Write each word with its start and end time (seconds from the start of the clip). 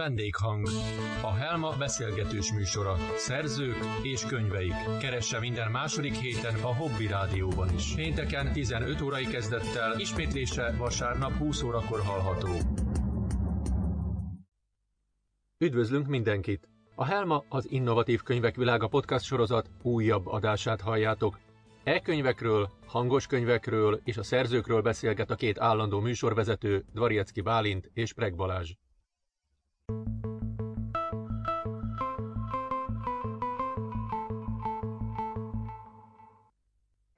Vendéghang. 0.00 0.66
A 1.22 1.34
Helma 1.34 1.76
beszélgetős 1.78 2.52
műsora. 2.52 2.96
Szerzők 3.16 3.76
és 4.02 4.26
könyveik. 4.26 4.72
Keresse 5.00 5.38
minden 5.40 5.70
második 5.70 6.14
héten 6.14 6.54
a 6.54 6.74
Hobby 6.74 7.06
Rádióban 7.06 7.74
is. 7.74 7.94
Pénteken 7.94 8.52
15 8.52 9.00
órai 9.00 9.26
kezdettel, 9.26 9.98
ismétlése 9.98 10.74
vasárnap 10.78 11.32
20 11.32 11.62
órakor 11.62 12.00
hallható. 12.00 12.48
Üdvözlünk 15.58 16.06
mindenkit! 16.06 16.68
A 16.94 17.04
Helma 17.04 17.44
az 17.48 17.70
Innovatív 17.70 18.22
Könyvek 18.22 18.56
Világa 18.56 18.88
podcast 18.88 19.24
sorozat 19.24 19.70
újabb 19.82 20.26
adását 20.26 20.80
halljátok. 20.80 21.38
E-könyvekről, 21.84 22.70
hangos 22.86 23.26
könyvekről 23.26 24.00
és 24.04 24.16
a 24.16 24.22
szerzőkről 24.22 24.82
beszélget 24.82 25.30
a 25.30 25.34
két 25.34 25.60
állandó 25.60 26.00
műsorvezető, 26.00 26.84
Dvariecki 26.92 27.40
Bálint 27.40 27.90
és 27.94 28.12
Preg 28.12 28.34
Balázs. 28.34 28.72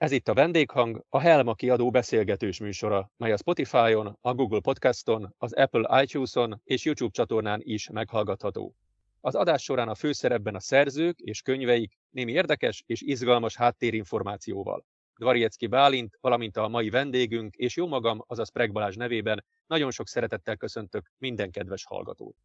Ez 0.02 0.12
itt 0.12 0.28
a 0.28 0.34
Vendéghang, 0.34 1.04
a 1.08 1.18
Helma 1.20 1.54
kiadó 1.54 1.90
beszélgetős 1.90 2.60
műsora, 2.60 3.10
mely 3.16 3.32
a 3.32 3.36
Spotify-on, 3.36 4.18
a 4.20 4.34
Google 4.34 4.60
Podcaston, 4.60 5.34
az 5.38 5.52
Apple 5.52 6.02
iTunes-on 6.02 6.60
és 6.64 6.84
YouTube 6.84 7.12
csatornán 7.12 7.60
is 7.62 7.90
meghallgatható. 7.90 8.74
Az 9.20 9.34
adás 9.34 9.62
során 9.62 9.88
a 9.88 9.94
főszerepben 9.94 10.54
a 10.54 10.60
szerzők 10.60 11.18
és 11.18 11.42
könyveik 11.42 11.98
némi 12.10 12.32
érdekes 12.32 12.82
és 12.86 13.02
izgalmas 13.02 13.56
háttérinformációval. 13.56 14.84
Dvariecki 15.18 15.66
Bálint, 15.66 16.18
valamint 16.20 16.56
a 16.56 16.68
mai 16.68 16.90
vendégünk 16.90 17.54
és 17.56 17.76
jó 17.76 17.86
magam, 17.86 18.24
azaz 18.26 18.50
Preg 18.50 18.72
Balázs 18.72 18.96
nevében 18.96 19.44
nagyon 19.66 19.90
sok 19.90 20.08
szeretettel 20.08 20.56
köszöntök 20.56 21.12
minden 21.18 21.50
kedves 21.50 21.84
hallgatót. 21.84 22.36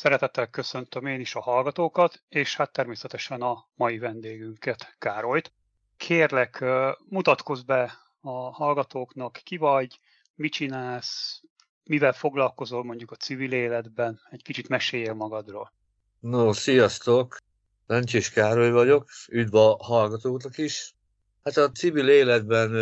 Szeretettel 0.00 0.46
köszöntöm 0.46 1.06
én 1.06 1.20
is 1.20 1.34
a 1.34 1.40
hallgatókat, 1.40 2.22
és 2.28 2.56
hát 2.56 2.72
természetesen 2.72 3.42
a 3.42 3.68
mai 3.74 3.98
vendégünket, 3.98 4.96
Károlyt. 4.98 5.52
Kérlek, 5.96 6.64
mutatkozz 7.08 7.62
be 7.62 7.92
a 8.20 8.30
hallgatóknak, 8.30 9.40
ki 9.44 9.56
vagy, 9.56 10.00
mit 10.34 10.52
csinálsz, 10.52 11.42
mivel 11.84 12.12
foglalkozol 12.12 12.84
mondjuk 12.84 13.10
a 13.10 13.16
civil 13.16 13.52
életben, 13.52 14.20
egy 14.30 14.42
kicsit 14.42 14.68
meséljél 14.68 15.14
magadról. 15.14 15.72
No, 16.20 16.52
sziasztok! 16.52 17.38
Lencsés 17.86 18.30
Károly 18.30 18.70
vagyok, 18.70 19.08
üdv 19.28 19.54
a 19.54 19.76
hallgatóknak 19.84 20.58
is. 20.58 20.94
Hát 21.42 21.56
a 21.56 21.70
civil 21.70 22.08
életben 22.08 22.74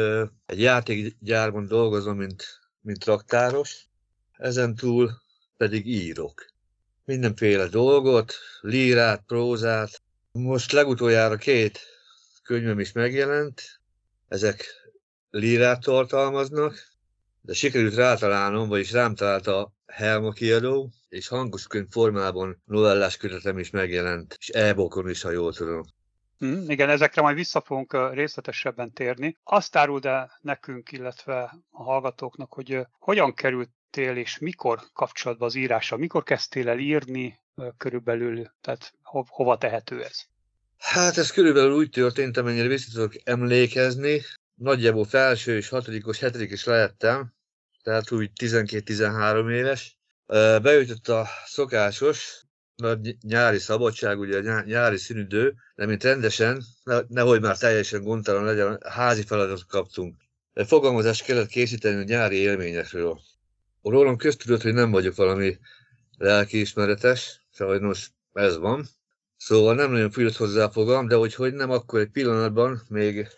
egy 0.47 0.61
játékgyárban 0.61 1.67
dolgozom, 1.67 2.17
mint, 2.17 2.45
mint 2.81 3.05
raktáros, 3.05 3.87
ezen 4.33 4.75
túl 4.75 5.11
pedig 5.57 5.87
írok. 5.87 6.57
Mindenféle 7.09 7.67
dolgot, 7.67 8.35
lírát, 8.61 9.23
prózát. 9.27 10.03
Most 10.33 10.73
legutoljára 10.73 11.37
két 11.37 11.81
könyvem 12.43 12.79
is 12.79 12.93
megjelent, 12.93 13.63
ezek 14.29 14.65
lírát 15.31 15.81
tartalmaznak, 15.81 16.75
de 17.41 17.53
sikerült 17.53 17.95
rátalálnom, 17.95 18.69
vagyis 18.69 18.93
rám 18.93 19.15
talált 19.15 19.47
a 19.47 19.73
Helma 19.87 20.31
kiadó, 20.31 20.91
és 21.09 21.29
hangos 21.29 21.67
könyv 21.67 21.87
formában 21.91 22.63
novellás 22.65 23.17
kötetem 23.17 23.59
is 23.59 23.71
megjelent, 23.71 24.37
és 24.39 24.49
e 24.49 24.75
is, 25.07 25.23
ha 25.23 25.31
jól 25.31 25.53
tudom. 25.53 25.83
Hmm, 26.39 26.71
igen, 26.71 26.89
ezekre 26.89 27.23
majd 27.23 27.37
vissza 27.37 27.61
fogunk 27.61 28.13
részletesebben 28.13 28.93
térni. 28.93 29.37
Azt 29.45 29.77
áruld 29.77 30.05
el 30.05 30.39
nekünk, 30.41 30.93
illetve 30.93 31.43
a 31.71 31.83
hallgatóknak, 31.83 32.53
hogy 32.53 32.87
hogyan 32.99 33.35
kerültél 33.91 34.23
és 34.23 34.39
mikor 34.39 34.81
kapcsolatba 34.93 35.47
az 35.47 35.55
írással, 35.55 35.99
mikor 35.99 36.23
kezdtél 36.23 36.69
el 36.69 36.79
írni 36.79 37.41
körülbelül, 37.77 38.51
tehát 38.61 38.93
ho- 39.03 39.29
hova 39.29 39.59
tehető 39.59 40.05
ez? 40.05 40.21
Hát 40.79 41.19
ez 41.19 41.31
körülbelül 41.31 41.77
úgy 41.77 41.91
történt, 41.91 42.37
amennyire 42.37 42.69
vissza 42.69 42.91
tudok 42.93 43.13
emlékezni. 43.25 44.23
Nagyjából 44.55 45.05
felső 45.05 45.57
és 45.57 45.69
hatodikos, 45.69 46.19
hetedikes 46.19 46.65
lehettem, 46.65 47.33
tehát 47.83 48.11
úgy 48.11 48.31
12-13 48.41 49.51
éves. 49.51 49.99
Beütött 50.63 51.09
a 51.09 51.27
szokásos 51.45 52.43
nagy 52.77 53.17
nyári 53.23 53.59
szabadság, 53.59 54.19
ugye 54.19 54.53
a 54.53 54.63
nyári 54.63 54.97
szünidő, 54.97 55.55
de 55.75 55.87
mint 55.87 56.05
rendesen, 56.05 56.63
nehogy 57.09 57.41
már 57.41 57.59
teljesen 57.59 58.03
gondtalan 58.03 58.45
legyen, 58.45 58.81
házi 58.89 59.23
feladatot 59.23 59.67
kaptunk. 59.67 60.17
Fogalmazást 60.55 61.25
kellett 61.25 61.49
készíteni 61.49 62.01
a 62.01 62.03
nyári 62.03 62.37
élményekről. 62.37 63.21
Rólam 63.83 64.17
köztudott, 64.17 64.63
hogy 64.63 64.75
nem 64.75 64.91
vagyok 64.91 65.15
valami 65.15 65.59
lelkiismeretes, 66.17 67.47
sajnos 67.53 68.11
ez 68.33 68.59
van. 68.59 68.87
Szóval 69.37 69.75
nem 69.75 69.91
nagyon 69.91 70.11
fűlt 70.11 70.37
hozzá 70.37 70.69
fogam, 70.69 71.09
de 71.09 71.15
hogy, 71.15 71.35
hogy 71.35 71.53
nem, 71.53 71.71
akkor 71.71 72.01
egy 72.01 72.11
pillanatban 72.11 72.83
még 72.89 73.29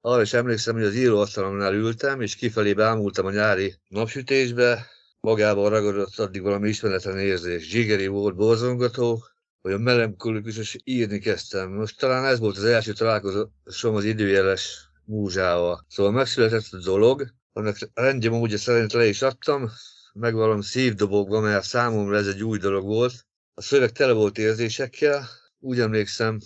arra 0.00 0.22
is 0.22 0.32
emlékszem, 0.32 0.74
hogy 0.74 0.84
az 0.84 0.94
íróasztalomnál 0.94 1.74
ültem, 1.74 2.20
és 2.20 2.36
kifelé 2.36 2.72
bámultam 2.72 3.26
a 3.26 3.30
nyári 3.30 3.74
napsütésbe, 3.88 4.86
magával 5.20 5.70
ragadott 5.70 6.18
addig 6.18 6.42
valami 6.42 6.68
ismeretlen 6.68 7.18
érzés. 7.18 7.68
Zsigeri 7.68 8.06
volt, 8.06 8.36
borzongató, 8.36 9.24
olyan 9.62 9.80
melankolikus, 9.80 10.56
és 10.56 10.78
írni 10.84 11.18
kezdtem. 11.18 11.70
Most 11.70 11.98
talán 11.98 12.24
ez 12.24 12.38
volt 12.38 12.56
az 12.56 12.64
első 12.64 12.92
találkozósom 12.92 13.94
az 13.94 14.04
időjeles 14.04 14.90
múzsával. 15.04 15.84
Szóval 15.88 16.12
megszületett 16.12 16.66
a 16.70 16.76
dolog, 16.76 17.26
annak 17.58 17.76
rendje 17.94 18.30
módja 18.30 18.58
szerint 18.58 18.92
le 18.92 19.06
is 19.06 19.22
adtam, 19.22 19.70
megvalom 20.12 20.60
szívdobogva, 20.60 21.40
mert 21.40 21.64
számomra 21.64 22.16
ez 22.16 22.26
egy 22.26 22.42
új 22.42 22.58
dolog 22.58 22.84
volt. 22.84 23.26
A 23.54 23.62
szöveg 23.62 23.92
tele 23.92 24.12
volt 24.12 24.38
érzésekkel, 24.38 25.28
úgy 25.58 25.80
emlékszem, 25.80 26.38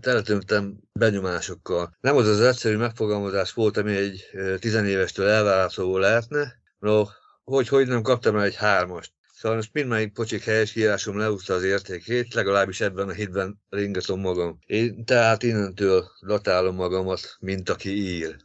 teletömtem 0.00 0.76
benyomásokkal. 0.92 1.96
Nem 2.00 2.16
az 2.16 2.26
az 2.26 2.40
egyszerű 2.40 2.76
megfogalmazás 2.76 3.52
volt, 3.52 3.76
ami 3.76 3.96
egy 3.96 4.24
tizenévestől 4.58 5.26
elvárható 5.26 5.98
lehetne, 5.98 6.60
no, 6.78 7.04
hogy, 7.44 7.68
hogy 7.68 7.86
nem 7.86 8.02
kaptam 8.02 8.36
el 8.36 8.42
egy 8.42 8.56
hármast. 8.56 9.12
Sajnos 9.34 9.68
mindmelyik 9.72 10.12
pocsik 10.12 10.44
helyes 10.44 10.74
írásom 10.74 11.18
leúszta 11.18 11.54
az 11.54 11.62
értékét, 11.62 12.34
legalábbis 12.34 12.80
ebben 12.80 13.08
a 13.08 13.12
hitben 13.12 13.60
ringatom 13.68 14.20
magam. 14.20 14.58
Én 14.66 15.04
tehát 15.04 15.42
innentől 15.42 16.10
datálom 16.26 16.74
magamat, 16.74 17.36
mint 17.40 17.68
aki 17.68 17.90
ír. 17.90 18.36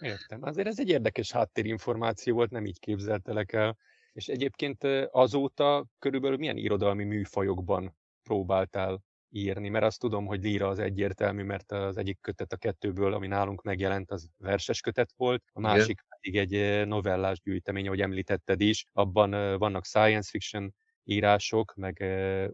Értem. 0.00 0.42
Azért 0.42 0.66
ez 0.66 0.78
egy 0.78 0.88
érdekes 0.88 1.32
háttérinformáció 1.32 2.34
volt, 2.34 2.50
nem 2.50 2.66
így 2.66 2.78
képzeltelek 2.78 3.52
el. 3.52 3.76
És 4.12 4.28
egyébként 4.28 4.84
azóta 5.10 5.86
körülbelül 5.98 6.36
milyen 6.36 6.56
irodalmi 6.56 7.04
műfajokban 7.04 7.96
próbáltál 8.22 9.02
írni, 9.30 9.68
mert 9.68 9.84
azt 9.84 10.00
tudom, 10.00 10.26
hogy 10.26 10.42
líra 10.42 10.68
az 10.68 10.78
egyértelmű, 10.78 11.42
mert 11.42 11.72
az 11.72 11.96
egyik 11.96 12.20
kötet 12.20 12.52
a 12.52 12.56
kettőből, 12.56 13.14
ami 13.14 13.26
nálunk 13.26 13.62
megjelent, 13.62 14.10
az 14.10 14.28
verses 14.38 14.80
kötet 14.80 15.12
volt, 15.16 15.42
a 15.52 15.60
másik 15.60 16.00
Igen. 16.00 16.04
pedig 16.20 16.36
egy 16.36 16.86
novellás 16.86 17.40
gyűjtemény, 17.40 17.86
ahogy 17.86 18.00
említetted 18.00 18.60
is, 18.60 18.84
abban 18.92 19.58
vannak 19.58 19.84
science 19.84 20.28
fiction 20.30 20.74
írások, 21.04 21.74
meg 21.74 21.98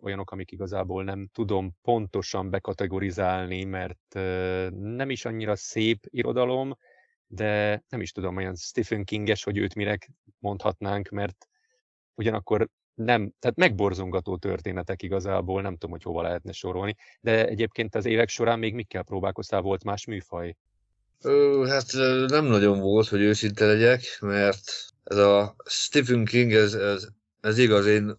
olyanok, 0.01 0.31
amik 0.31 0.51
igazából 0.51 1.05
nem 1.05 1.29
tudom 1.33 1.73
pontosan 1.83 2.51
bekategorizálni, 2.51 3.65
mert 3.65 4.15
nem 4.71 5.11
is 5.11 5.25
annyira 5.25 5.57
szép 5.57 6.07
irodalom, 6.11 6.77
de 7.27 7.83
nem 7.89 8.01
is 8.01 8.13
tudom, 8.13 8.37
olyan 8.37 8.57
Stephen 8.57 9.05
Kinges, 9.05 9.45
hogy 9.45 9.59
őt 9.59 9.75
mire 9.75 9.99
mondhatnánk, 10.39 11.09
mert 11.09 11.49
ugyanakkor 12.15 12.69
nem, 12.95 13.33
tehát 13.39 13.57
megborzongató 13.57 14.37
történetek 14.37 15.03
igazából, 15.03 15.63
nem 15.63 15.73
tudom, 15.73 15.91
hogy 15.91 16.03
hova 16.03 16.23
lehetne 16.23 16.53
sorolni, 16.53 16.97
de 17.21 17.47
egyébként 17.47 17.95
az 17.95 18.05
évek 18.05 18.29
során 18.29 18.59
még 18.59 18.75
mikkel 18.75 19.03
próbálkoztál, 19.03 19.61
volt 19.61 19.85
más 19.85 20.07
műfaj? 20.07 20.57
Ö, 21.23 21.67
hát 21.69 21.93
nem 22.29 22.45
nagyon 22.45 22.81
volt, 22.81 23.09
hogy 23.09 23.21
őszinte 23.21 23.67
legyek, 23.67 24.19
mert 24.21 24.61
ez 25.05 25.17
a 25.17 25.57
Stephen 25.65 26.25
King, 26.25 26.53
ez, 26.53 26.75
ez, 26.75 27.09
ez 27.41 27.59
igaz, 27.59 27.87
én 27.87 28.17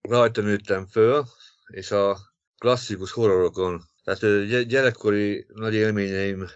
rajta 0.00 0.40
nőttem 0.40 0.86
föl, 0.86 1.24
és 1.66 1.90
a 1.90 2.18
klasszikus 2.58 3.12
horrorokon, 3.12 3.82
tehát 4.04 4.66
gyerekkori 4.66 5.46
nagy 5.54 5.74
élményeim 5.74 6.46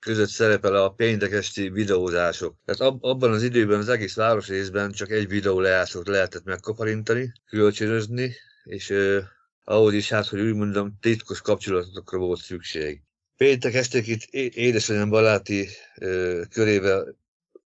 között 0.00 0.28
szerepel 0.28 0.74
a 0.74 0.88
péntek 0.88 1.44
videózások. 1.52 2.56
Tehát 2.64 2.80
ab, 2.80 3.04
abban 3.04 3.32
az 3.32 3.42
időben 3.42 3.78
az 3.78 3.88
egész 3.88 4.14
városrészben 4.14 4.92
csak 4.92 5.10
egy 5.10 5.28
videó 5.28 5.60
lejátszott 5.60 6.06
lehetett 6.06 6.44
megkaparintani, 6.44 7.32
kölcsönözni, 7.50 8.34
és 8.64 8.90
eh, 8.90 9.24
ahhoz 9.64 9.92
is 9.92 10.08
hát, 10.08 10.26
hogy 10.26 10.40
úgy 10.40 10.54
mondom, 10.54 10.98
titkos 11.00 11.40
kapcsolatokra 11.40 12.18
volt 12.18 12.40
szükség. 12.40 13.02
Péntek 13.36 13.74
estékét 13.74 14.24
édesanyám 14.54 15.08
baráti 15.08 15.68
eh, 15.94 16.40
körével 16.50 17.16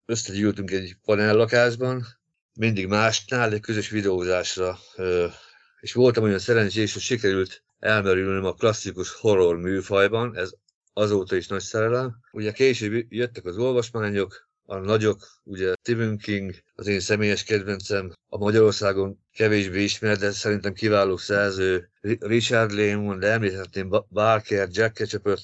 összegyűltünk 0.07 0.71
egy 0.71 0.97
panellakásban, 1.05 2.07
mindig 2.55 2.87
másnál, 2.87 3.53
egy 3.53 3.61
közös 3.61 3.89
videózásra, 3.89 4.79
eh, 4.97 5.33
és 5.81 5.93
voltam 5.93 6.25
olyan 6.25 6.39
szerencsés, 6.39 6.93
hogy 6.93 7.03
sikerült 7.03 7.63
elmerülnöm 7.79 8.45
a 8.45 8.53
klasszikus 8.53 9.13
horror 9.13 9.57
műfajban, 9.57 10.37
ez 10.37 10.53
azóta 10.95 11.37
is 11.37 11.47
nagy 11.47 11.61
szerelem. 11.61 12.17
Ugye 12.33 12.53
később 12.53 13.13
jöttek 13.13 13.45
az 13.45 13.59
olvasmányok, 13.59 14.49
a 14.67 14.77
nagyok, 14.77 15.41
ugye 15.43 15.73
Stephen 15.81 16.19
King, 16.19 16.55
az 16.75 16.87
én 16.87 17.01
személyes 17.01 17.43
kedvencem, 17.43 18.13
a 18.29 18.39
Magyarországon 18.39 19.19
kevésbé 19.33 19.83
ismert, 19.83 20.21
de 20.21 20.31
szerintem 20.31 20.73
kiváló 20.73 21.17
szerző, 21.17 21.91
Richard 22.01 22.73
Lehman, 22.73 23.19
de 23.19 23.31
említhetném 23.31 23.89
Barker, 24.09 24.69
Jack 24.71 24.95
Ketchupot, 24.95 25.41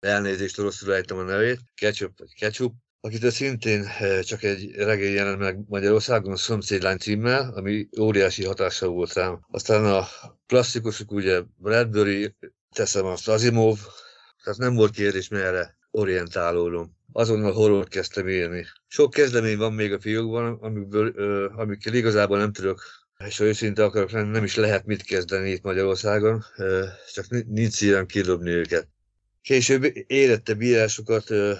elnézést 0.00 0.56
rosszul 0.56 0.94
ejtem 0.94 1.18
a 1.18 1.22
nevét, 1.22 1.60
Ketchup 1.74 2.18
vagy 2.18 2.34
Ketchup, 2.34 2.74
akitől 3.00 3.30
szintén 3.30 3.84
eh, 3.84 4.22
csak 4.22 4.42
egy 4.42 4.74
regény 4.74 5.12
jelent 5.12 5.38
meg 5.38 5.58
Magyarországon, 5.68 6.32
a 6.32 6.36
Szomszédlány 6.36 6.98
címmel, 6.98 7.52
ami 7.54 7.88
óriási 8.00 8.44
hatása 8.44 8.86
volt 8.88 9.12
rám. 9.12 9.40
Aztán 9.50 9.84
a 9.84 10.06
klasszikusok, 10.46 11.12
ugye 11.12 11.42
Bradbury, 11.56 12.34
teszem 12.74 13.04
azt, 13.04 13.28
Asimov, 13.28 13.78
tehát 14.44 14.58
nem 14.58 14.74
volt 14.74 14.94
kérdés, 14.94 15.28
merre 15.28 15.76
orientálódom. 15.90 16.96
Azonnal 17.12 17.52
horror 17.52 17.88
kezdtem 17.88 18.28
írni. 18.28 18.66
Sok 18.86 19.10
kezdemény 19.10 19.56
van 19.56 19.72
még 19.72 19.92
a 19.92 20.00
fiókban, 20.00 20.58
amikből, 20.60 21.12
ö, 21.14 21.48
amikkel 21.56 21.94
igazából 21.94 22.38
nem 22.38 22.52
tudok, 22.52 22.82
és 23.26 23.38
ha 23.38 23.44
őszinte 23.44 23.84
akarok 23.84 24.10
lenni, 24.10 24.30
nem 24.30 24.44
is 24.44 24.54
lehet 24.54 24.86
mit 24.86 25.02
kezdeni 25.02 25.50
itt 25.50 25.62
Magyarországon, 25.62 26.44
ö, 26.56 26.84
csak 27.12 27.26
nincs 27.46 27.80
ilyen 27.80 28.06
kidobni 28.06 28.50
őket. 28.50 28.88
Később 29.42 29.92
érettebb 30.06 30.60
írásokat 30.60 31.30
ö, 31.30 31.52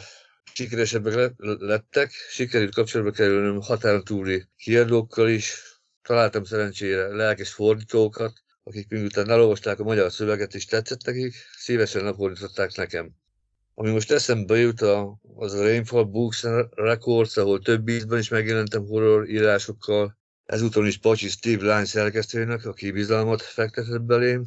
sikeresebbek 0.52 1.32
lettek, 1.58 2.10
sikerült 2.30 2.74
kapcsolatba 2.74 3.12
kerülnöm 3.12 3.60
határon 3.60 4.04
túli 4.04 4.44
kiadókkal 4.56 5.28
is, 5.28 5.62
találtam 6.02 6.44
szerencsére 6.44 7.06
lelkes 7.06 7.52
fordítókat, 7.52 8.32
akik 8.68 8.88
miután 8.88 9.30
elolvasták 9.30 9.80
a 9.80 9.84
magyar 9.84 10.12
szöveget 10.12 10.54
és 10.54 10.64
tetszett 10.64 11.04
nekik, 11.04 11.34
szívesen 11.56 12.04
lefordították 12.04 12.76
nekem. 12.76 13.10
Ami 13.74 13.90
most 13.90 14.10
eszembe 14.10 14.56
jut, 14.56 14.80
az 15.36 15.52
a 15.52 15.62
Rainfall 15.62 16.04
Books 16.04 16.44
Records, 16.74 17.36
ahol 17.36 17.60
több 17.60 17.88
ízben 17.88 18.18
is 18.18 18.28
megjelentem 18.28 18.86
horror 18.86 19.28
írásokkal, 19.28 20.16
ezúton 20.44 20.86
is 20.86 20.98
Pacsi 20.98 21.28
Steve 21.28 21.62
Line 21.62 21.84
szerkesztőnek, 21.84 22.64
aki 22.64 22.90
bizalmat 22.90 23.42
fektetett 23.42 24.02
belém. 24.02 24.44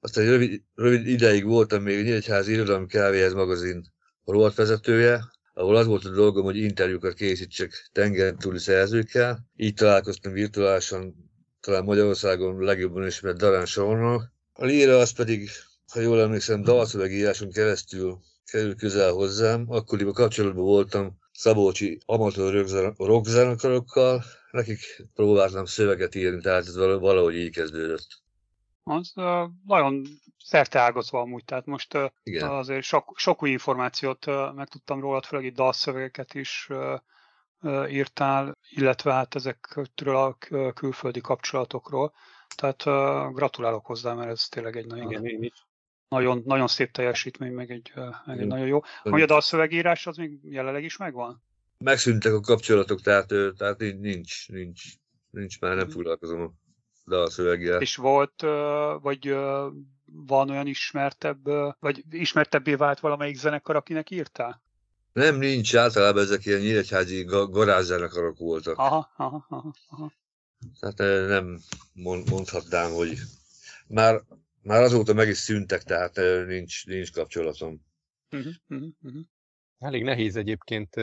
Aztán 0.00 0.24
egy 0.24 0.30
rövid, 0.30 0.62
rövid 0.74 1.06
ideig 1.06 1.44
voltam 1.44 1.82
még 1.82 2.04
Nyíregyházi 2.04 2.52
Irodalmi 2.52 2.86
Kávéhez 2.86 3.32
magazin 3.32 3.84
rovatvezetője, 4.24 5.24
ahol 5.54 5.76
az 5.76 5.86
volt 5.86 6.04
a 6.04 6.10
dolgom, 6.10 6.44
hogy 6.44 6.56
interjúkat 6.56 7.14
készítsek 7.14 7.88
tengeren 7.92 8.38
túli 8.38 8.58
szerzőkkel. 8.58 9.46
Így 9.56 9.74
találkoztam 9.74 10.32
virtuálisan 10.32 11.23
talán 11.64 11.84
Magyarországon 11.84 12.64
legjobban 12.64 13.06
ismert 13.06 13.36
Darán 13.36 13.66
Sornal. 13.66 14.32
A 14.52 14.64
líra 14.64 14.98
az 14.98 15.12
pedig, 15.12 15.50
ha 15.92 16.00
jól 16.00 16.20
emlékszem, 16.20 16.62
dalszövegíráson 16.62 17.50
keresztül 17.50 18.18
kerül 18.44 18.76
közel 18.76 19.12
hozzám. 19.12 19.64
Akkoriban 19.68 20.12
kapcsolatban 20.12 20.64
voltam 20.64 21.18
Szabolcsi 21.32 21.98
amatőr 22.06 22.66
rockzenekarokkal, 22.96 24.22
nekik 24.50 24.80
próbáltam 25.14 25.64
szöveget 25.64 26.14
írni, 26.14 26.40
tehát 26.40 26.66
ez 26.66 26.76
valahogy 26.76 27.34
így 27.34 27.50
kezdődött. 27.50 28.06
Az 28.82 29.12
uh, 29.14 29.48
nagyon 29.66 30.06
ágazva 30.70 31.20
amúgy, 31.20 31.44
tehát 31.44 31.66
most 31.66 31.94
uh, 31.94 32.04
Igen. 32.22 32.50
azért 32.50 32.82
sok, 32.82 33.12
sok 33.16 33.42
új 33.42 33.50
információt 33.50 34.26
uh, 34.26 34.54
megtudtam 34.54 35.00
rólad, 35.00 35.24
főleg 35.24 35.44
itt 35.44 35.54
dalszövegeket 35.54 36.34
is 36.34 36.66
uh, 36.70 37.00
írtál, 37.88 38.58
illetve 38.70 39.12
hát 39.12 39.34
ezekről 39.34 40.16
a 40.16 40.36
külföldi 40.74 41.20
kapcsolatokról. 41.20 42.12
Tehát 42.56 42.82
gratulálok 43.34 43.86
hozzá, 43.86 44.14
mert 44.14 44.30
ez 44.30 44.48
tényleg 44.48 44.76
egy 44.76 44.86
nagyon, 44.86 45.10
Igen, 45.10 45.26
én 45.26 45.52
nagyon, 46.08 46.42
nagyon 46.44 46.68
szép 46.68 46.90
teljesítmény, 46.90 47.52
meg 47.52 47.70
egy, 47.70 47.92
meg 48.24 48.40
egy 48.40 48.46
nagyon 48.46 48.66
jó. 48.66 48.80
Hogy 49.02 49.22
a 49.22 49.26
dalszövegírás 49.26 50.06
az 50.06 50.16
még 50.16 50.38
jelenleg 50.42 50.84
is 50.84 50.96
megvan? 50.96 51.42
Megszűntek 51.78 52.32
a 52.32 52.40
kapcsolatok, 52.40 53.00
tehát, 53.00 53.26
tehát 53.56 53.78
nincs, 53.78 54.48
nincs, 54.48 54.82
nincs 55.30 55.60
már 55.60 55.76
nem 55.76 55.84
mhm. 55.84 55.94
foglalkozom 55.94 56.40
a 56.40 56.52
dalszöveggel. 57.06 57.80
És 57.80 57.96
volt, 57.96 58.40
vagy 59.00 59.36
van 60.06 60.50
olyan 60.50 60.66
ismertebb, 60.66 61.44
vagy 61.80 62.04
ismertebbé 62.10 62.74
vált 62.74 63.00
valamelyik 63.00 63.36
zenekar, 63.36 63.76
akinek 63.76 64.10
írtál? 64.10 64.62
Nem, 65.14 65.36
nincs, 65.36 65.74
általában 65.74 66.22
ezek 66.22 66.44
ilyen 66.44 66.60
nyíregyházi 66.60 67.24
garázszenekarok 67.24 68.38
voltak. 68.38 68.78
Aha, 68.78 69.12
aha, 69.16 69.46
aha, 69.48 69.74
aha. 69.88 70.12
Tehát 70.80 71.28
nem 71.28 71.60
mondhatnám, 72.24 72.90
hogy 72.90 73.18
már, 73.86 74.22
már 74.62 74.82
azóta 74.82 75.12
meg 75.12 75.28
is 75.28 75.36
szűntek, 75.36 75.82
tehát 75.82 76.16
nincs, 76.46 76.86
nincs 76.86 77.12
kapcsolatom. 77.12 77.80
Uh-huh, 78.30 78.52
uh-huh, 78.68 78.88
uh-huh. 79.02 79.22
Elég 79.78 80.02
nehéz 80.02 80.36
egyébként 80.36 80.94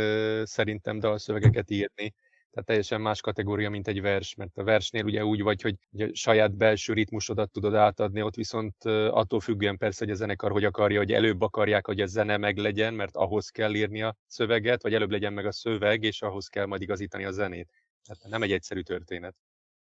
szerintem 0.47 0.99
dalszövegeket 0.99 1.69
írni 1.69 2.13
tehát 2.51 2.67
teljesen 2.67 3.01
más 3.01 3.21
kategória, 3.21 3.69
mint 3.69 3.87
egy 3.87 4.01
vers, 4.01 4.35
mert 4.35 4.57
a 4.57 4.63
versnél 4.63 5.03
ugye 5.03 5.25
úgy 5.25 5.41
vagy, 5.41 5.61
hogy 5.61 5.75
ugye 5.91 6.09
saját 6.13 6.55
belső 6.55 6.93
ritmusodat 6.93 7.51
tudod 7.51 7.75
átadni, 7.75 8.21
ott 8.21 8.35
viszont 8.35 8.85
attól 8.85 9.39
függően 9.39 9.77
persze, 9.77 10.05
hogy 10.05 10.13
a 10.13 10.17
zenekar 10.17 10.51
hogy 10.51 10.63
akarja, 10.63 10.99
hogy 10.99 11.11
előbb 11.11 11.41
akarják, 11.41 11.85
hogy 11.85 12.01
a 12.01 12.05
zene 12.05 12.37
meg 12.37 12.57
legyen, 12.57 12.93
mert 12.93 13.15
ahhoz 13.15 13.49
kell 13.49 13.73
írni 13.73 14.01
a 14.01 14.15
szöveget, 14.27 14.81
vagy 14.81 14.93
előbb 14.93 15.11
legyen 15.11 15.33
meg 15.33 15.45
a 15.45 15.51
szöveg, 15.51 16.03
és 16.03 16.21
ahhoz 16.21 16.47
kell 16.47 16.65
majd 16.65 16.81
igazítani 16.81 17.25
a 17.25 17.31
zenét. 17.31 17.69
Tehát 18.03 18.23
nem 18.29 18.43
egy 18.43 18.51
egyszerű 18.51 18.81
történet. 18.81 19.35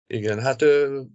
Igen, 0.06 0.40
hát 0.40 0.64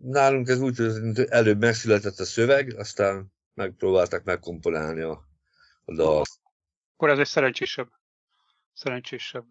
nálunk 0.01 0.47
ez 0.47 0.59
úgy 0.59 0.75
történt, 0.75 1.17
hogy 1.17 1.27
előbb 1.29 1.59
megszületett 1.59 2.19
a 2.19 2.25
szöveg, 2.25 2.73
aztán 2.77 3.33
megpróbálták 3.53 4.23
megkomponálni 4.23 5.01
a, 5.01 5.27
a 5.85 5.93
dal. 5.93 6.23
Akkor 6.93 7.09
ez 7.09 7.19
egy 7.19 7.27
szerencsésebb, 7.27 7.89
szerencsésebb 8.73 9.47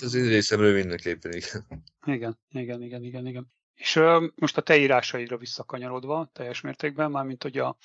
Ez 0.00 0.14
én 0.14 0.28
részemről 0.28 0.74
mindenképpen, 0.74 1.32
igen. 1.32 1.66
Igen, 2.04 2.38
igen, 2.50 2.82
igen, 2.82 3.02
igen, 3.02 3.26
igen. 3.26 3.52
És 3.74 3.96
uh, 3.96 4.24
most 4.34 4.56
a 4.56 4.62
te 4.62 4.76
írásaidra 4.76 5.36
visszakanyarodva 5.36 6.30
teljes 6.32 6.60
mértékben, 6.60 7.10
mármint 7.10 7.42
hogy 7.42 7.58
a, 7.58 7.76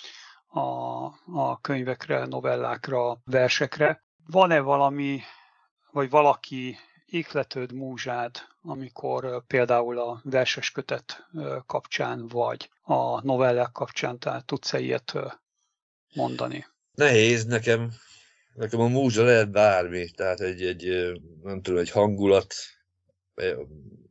a, 0.48 1.04
a 1.26 1.60
könyvekre, 1.62 2.26
novellákra, 2.26 3.22
versekre, 3.26 4.04
van-e 4.28 4.60
valami, 4.60 5.22
vagy 5.92 6.10
valaki 6.10 6.78
ikletőd, 7.06 7.74
múzsád, 7.74 8.36
amikor 8.62 9.46
például 9.48 10.00
a 10.00 10.22
verses 10.24 10.72
kötet 10.72 11.28
kapcsán, 11.66 12.28
vagy 12.28 12.70
a 12.82 13.26
novellák 13.26 13.72
kapcsán, 13.72 14.20
tehát 14.20 14.46
tudsz-e 14.46 14.80
ilyet 14.80 15.14
mondani? 16.14 16.66
Nehéz 16.94 17.46
nekem 17.46 17.92
Nekem 18.54 18.80
a 18.80 18.88
múzsa 18.88 19.24
lehet 19.24 19.52
bármi, 19.52 20.10
tehát 20.10 20.40
egy, 20.40 20.62
egy 20.62 21.12
nem 21.44 21.62
tudom, 21.62 21.80
egy 21.80 21.90
hangulat, 21.90 22.54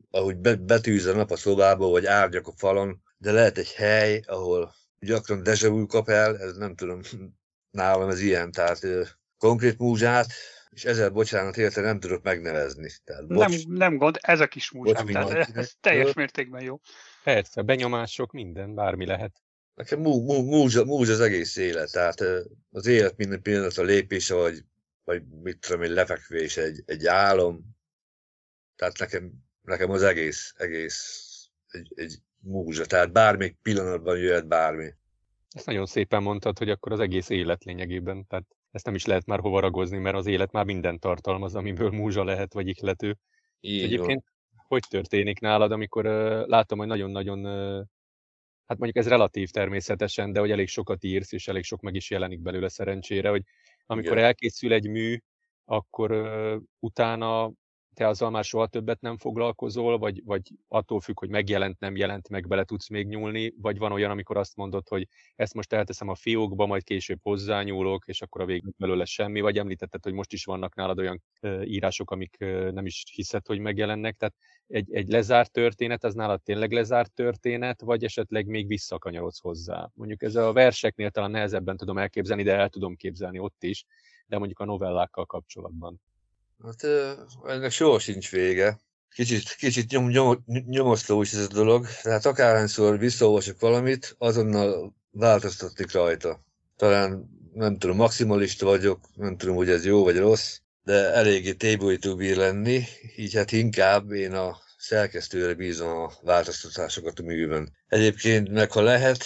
ahogy 0.09 0.37
betűz 0.59 1.05
a 1.05 1.15
nap 1.15 1.31
a 1.31 1.35
szobába, 1.35 1.87
vagy 1.87 2.05
árnyak 2.05 2.47
a 2.47 2.53
falon, 2.55 3.01
de 3.17 3.31
lehet 3.31 3.57
egy 3.57 3.71
hely, 3.73 4.21
ahol 4.25 4.73
gyakran 4.99 5.43
vu 5.61 5.85
kap 5.85 6.09
el, 6.09 6.37
ez 6.37 6.57
nem 6.57 6.75
tudom, 6.75 6.99
nálam 7.71 8.09
ez 8.09 8.21
ilyen, 8.21 8.51
tehát 8.51 8.79
konkrét 9.37 9.77
múzsát, 9.77 10.27
és 10.69 10.85
ezzel 10.85 11.09
bocsánat 11.09 11.57
érte 11.57 11.81
nem 11.81 11.99
tudok 11.99 12.23
megnevezni. 12.23 12.89
Tehát, 13.03 13.27
bocs, 13.27 13.65
nem, 13.65 13.75
nem 13.75 13.97
gond, 13.97 14.17
ezek 14.21 14.55
is 14.55 14.71
múzsák, 14.71 15.05
tehát 15.05 15.57
ez 15.57 15.73
teljes 15.79 16.13
mértékben 16.13 16.63
jó. 16.63 16.79
Persze, 17.23 17.61
benyomások, 17.61 18.31
minden, 18.31 18.75
bármi 18.75 19.05
lehet. 19.05 19.41
Nekem 19.75 19.99
mú, 19.99 20.23
mú, 20.23 20.41
múzs, 20.41 20.83
múzs 20.83 21.09
az 21.09 21.19
egész 21.19 21.55
élet, 21.55 21.91
tehát 21.91 22.21
az 22.71 22.85
élet 22.85 23.17
minden 23.17 23.41
pillanat 23.41 23.77
a 23.77 23.83
lépése, 23.83 24.35
vagy, 24.35 24.63
vagy 25.03 25.23
mit 25.27 25.59
tudom 25.59 25.81
egy 25.81 25.89
lefekvés, 25.89 26.57
egy, 26.57 26.83
egy 26.85 27.05
álom. 27.05 27.75
Tehát 28.75 28.97
nekem, 28.97 29.31
nekem 29.61 29.89
az 29.89 30.03
egész, 30.03 30.53
egész 30.57 31.29
egy, 31.67 31.91
egy 31.95 32.17
múzsa, 32.39 32.85
tehát 32.85 33.11
bármelyik 33.11 33.57
pillanatban 33.61 34.17
jöhet 34.17 34.47
bármi. 34.47 34.93
Ezt 35.49 35.65
nagyon 35.65 35.85
szépen 35.85 36.23
mondtad, 36.23 36.57
hogy 36.57 36.69
akkor 36.69 36.91
az 36.91 36.99
egész 36.99 37.29
élet 37.29 37.63
lényegében, 37.63 38.27
tehát 38.27 38.45
ezt 38.71 38.85
nem 38.85 38.95
is 38.95 39.05
lehet 39.05 39.25
már 39.25 39.39
hova 39.39 39.59
ragozni, 39.59 39.97
mert 39.97 40.15
az 40.15 40.25
élet 40.25 40.51
már 40.51 40.65
minden 40.65 40.99
tartalmaz, 40.99 41.55
amiből 41.55 41.89
múzsa 41.89 42.23
lehet, 42.23 42.53
vagy 42.53 42.67
ihlető. 42.67 43.17
Így 43.59 43.83
Egyébként 43.83 44.23
van. 44.23 44.65
hogy 44.67 44.83
történik 44.89 45.39
nálad, 45.39 45.71
amikor 45.71 46.05
uh, 46.05 46.47
látom, 46.47 46.77
hogy 46.77 46.87
nagyon-nagyon 46.87 47.45
uh, 47.45 47.85
hát 48.73 48.81
mondjuk 48.81 49.05
ez 49.05 49.11
relatív 49.11 49.49
természetesen, 49.49 50.31
de 50.31 50.39
hogy 50.39 50.51
elég 50.51 50.67
sokat 50.67 51.03
írsz, 51.03 51.31
és 51.31 51.47
elég 51.47 51.63
sok 51.63 51.81
meg 51.81 51.95
is 51.95 52.09
jelenik 52.09 52.41
belőle 52.41 52.69
szerencsére, 52.69 53.29
hogy 53.29 53.43
amikor 53.85 54.11
Igen. 54.11 54.23
elkészül 54.23 54.73
egy 54.73 54.89
mű, 54.89 55.17
akkor 55.65 56.11
uh, 56.11 56.61
utána 56.79 57.51
te 57.93 58.07
azzal 58.07 58.29
már 58.29 58.43
soha 58.43 58.67
többet 58.67 59.01
nem 59.01 59.17
foglalkozol, 59.17 59.97
vagy, 59.97 60.21
vagy 60.25 60.51
attól 60.67 61.01
függ, 61.01 61.19
hogy 61.19 61.29
megjelent, 61.29 61.79
nem 61.79 61.95
jelent 61.95 62.29
meg, 62.29 62.47
bele 62.47 62.63
tudsz 62.63 62.89
még 62.89 63.07
nyúlni, 63.07 63.53
vagy 63.61 63.77
van 63.77 63.91
olyan, 63.91 64.11
amikor 64.11 64.37
azt 64.37 64.55
mondod, 64.55 64.87
hogy 64.87 65.07
ezt 65.35 65.53
most 65.53 65.73
elteszem 65.73 66.07
a 66.07 66.15
fiókba, 66.15 66.65
majd 66.65 66.83
később 66.83 67.19
hozzányúlok, 67.21 68.07
és 68.07 68.21
akkor 68.21 68.41
a 68.41 68.45
végén 68.45 68.73
belőle 68.77 69.05
semmi, 69.05 69.41
vagy 69.41 69.57
említetted, 69.57 70.03
hogy 70.03 70.13
most 70.13 70.33
is 70.33 70.45
vannak 70.45 70.75
nálad 70.75 70.99
olyan 70.99 71.21
írások, 71.63 72.11
amik 72.11 72.37
nem 72.71 72.85
is 72.85 73.03
hiszed, 73.11 73.45
hogy 73.45 73.59
megjelennek, 73.59 74.15
tehát 74.15 74.35
egy, 74.67 74.93
egy 74.93 75.07
lezárt 75.07 75.51
történet, 75.51 76.03
az 76.03 76.13
nálad 76.13 76.41
tényleg 76.41 76.71
lezárt 76.71 77.11
történet, 77.13 77.81
vagy 77.81 78.03
esetleg 78.03 78.45
még 78.45 78.67
visszakanyarodsz 78.67 79.39
hozzá? 79.39 79.89
Mondjuk 79.93 80.21
ez 80.21 80.35
a 80.35 80.53
verseknél 80.53 81.09
talán 81.09 81.31
nehezebben 81.31 81.77
tudom 81.77 81.97
elképzelni, 81.97 82.43
de 82.43 82.55
el 82.55 82.69
tudom 82.69 82.95
képzelni 82.95 83.39
ott 83.39 83.63
is, 83.63 83.85
de 84.25 84.37
mondjuk 84.37 84.59
a 84.59 84.65
novellákkal 84.65 85.25
kapcsolatban. 85.25 86.01
Hát 86.63 86.83
ennek 87.45 87.71
soha 87.71 87.99
sincs 87.99 88.31
vége. 88.31 88.79
Kicsit, 89.15 89.55
kicsit 89.55 89.91
nyom, 89.91 90.07
nyom, 90.07 90.43
nyomasztó 90.45 91.21
is 91.21 91.33
ez 91.33 91.47
a 91.49 91.53
dolog, 91.53 91.87
tehát 92.01 92.25
akárhányszor 92.25 92.99
visszaolvasok 92.99 93.59
valamit, 93.59 94.15
azonnal 94.17 94.95
változtatni 95.11 95.85
rajta. 95.91 96.45
Talán 96.77 97.29
nem 97.53 97.77
tudom, 97.77 97.95
maximalista 97.95 98.65
vagyok, 98.65 98.99
nem 99.15 99.37
tudom, 99.37 99.55
hogy 99.55 99.69
ez 99.69 99.85
jó 99.85 100.03
vagy 100.03 100.17
rossz, 100.17 100.57
de 100.83 100.93
eléggé 100.93 101.53
tébolytó 101.53 102.15
bír 102.15 102.37
lenni, 102.37 102.83
így 103.15 103.33
hát 103.33 103.51
inkább 103.51 104.11
én 104.11 104.33
a 104.33 104.57
szerkesztőre 104.77 105.53
bízom 105.53 105.97
a 105.97 106.11
változtatásokat 106.21 107.19
a 107.19 107.23
műben. 107.23 107.75
Egyébként 107.87 108.49
meg 108.49 108.71
ha 108.71 108.81
lehet, 108.81 109.25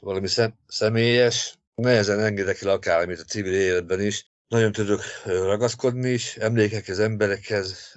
valami 0.00 0.28
szem, 0.28 0.54
személyes, 0.66 1.58
nehezen 1.74 2.20
engedek 2.20 2.62
el 2.62 2.68
akármit 2.68 3.20
a 3.20 3.24
civil 3.24 3.54
életben 3.54 4.00
is, 4.00 4.26
nagyon 4.48 4.72
tudok 4.72 5.00
ragaszkodni 5.24 6.10
is, 6.10 6.36
emlékekhez, 6.36 6.98
emberekhez, 6.98 7.92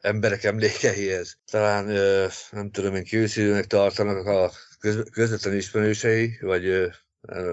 emberek 0.00 0.44
emlékeihez. 0.44 1.38
Talán 1.50 1.84
nem 2.50 2.70
tudom 2.70 2.94
én 2.94 3.04
kiőszülőnek 3.04 3.66
tartanak 3.66 4.26
a 4.26 4.52
közvetlen 5.12 5.54
ismerősei, 5.54 6.38
vagy 6.40 6.90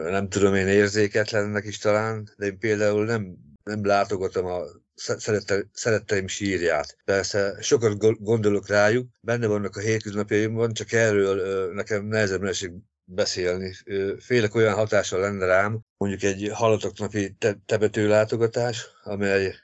nem 0.03 0.29
tudom 0.29 0.55
én 0.55 0.67
érzéketlennek 0.67 1.65
is 1.65 1.77
talán, 1.77 2.29
de 2.37 2.45
én 2.45 2.59
például 2.59 3.05
nem, 3.05 3.35
nem 3.63 3.85
látogatom 3.85 4.45
a 4.45 4.61
szerette, 4.95 5.65
szeretteim 5.73 6.27
sírját. 6.27 6.97
Persze 7.05 7.57
sokat 7.61 8.21
gondolok 8.23 8.67
rájuk, 8.67 9.07
benne 9.19 9.47
vannak 9.47 9.75
a 9.75 9.79
hétköznapjaimban, 9.79 10.73
csak 10.73 10.91
erről 10.91 11.73
nekem 11.73 12.05
nehezebben 12.05 12.49
esik 12.49 12.71
beszélni. 13.05 13.73
Félek 14.19 14.55
olyan 14.55 14.73
hatással 14.73 15.19
lenne 15.19 15.45
rám, 15.45 15.79
mondjuk 15.97 16.23
egy 16.23 16.49
halottak 16.53 16.97
napi 16.97 17.35
te- 17.37 17.57
tebető 17.65 18.07
látogatás, 18.07 18.87
amely 19.03 19.55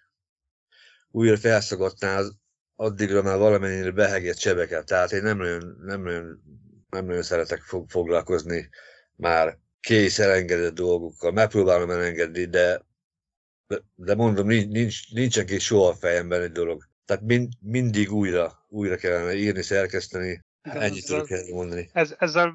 újra 1.12 1.38
felszagadná 1.38 2.18
az 2.18 2.36
addigra 2.76 3.22
már 3.22 3.38
valamennyire 3.38 3.92
behegett 3.92 4.38
sebeket. 4.38 4.86
Tehát 4.86 5.12
én 5.12 5.24
nem 5.24 5.38
nagyon, 5.38 5.78
nem 5.86 6.02
nagyon, 6.02 6.42
nem 6.90 7.06
nagyon 7.06 7.24
szeretek 7.24 7.62
foglalkozni 7.88 8.70
már 9.16 9.58
kész 9.80 10.20
elengedett 10.20 10.74
dolgokkal. 10.74 11.32
Megpróbálom 11.32 11.90
elengedni, 11.90 12.46
de, 12.46 12.86
de 13.96 14.16
mondom, 14.16 14.48
nincs, 14.48 15.14
nincsen 15.14 15.46
kész 15.46 15.64
soha 15.64 15.88
a 15.90 15.96
fejemben 15.96 16.42
egy 16.42 16.52
dolog. 16.52 16.90
Tehát 17.06 17.24
mind, 17.24 17.54
mindig 17.60 18.12
újra, 18.12 18.66
újra 18.70 18.96
kellene 18.96 19.34
írni, 19.34 19.62
szerkeszteni. 19.62 20.42
Ennyit 20.62 21.06
tudok 21.06 21.28
mondani. 21.52 21.90
Ez, 21.94 22.16
ezzel 22.18 22.54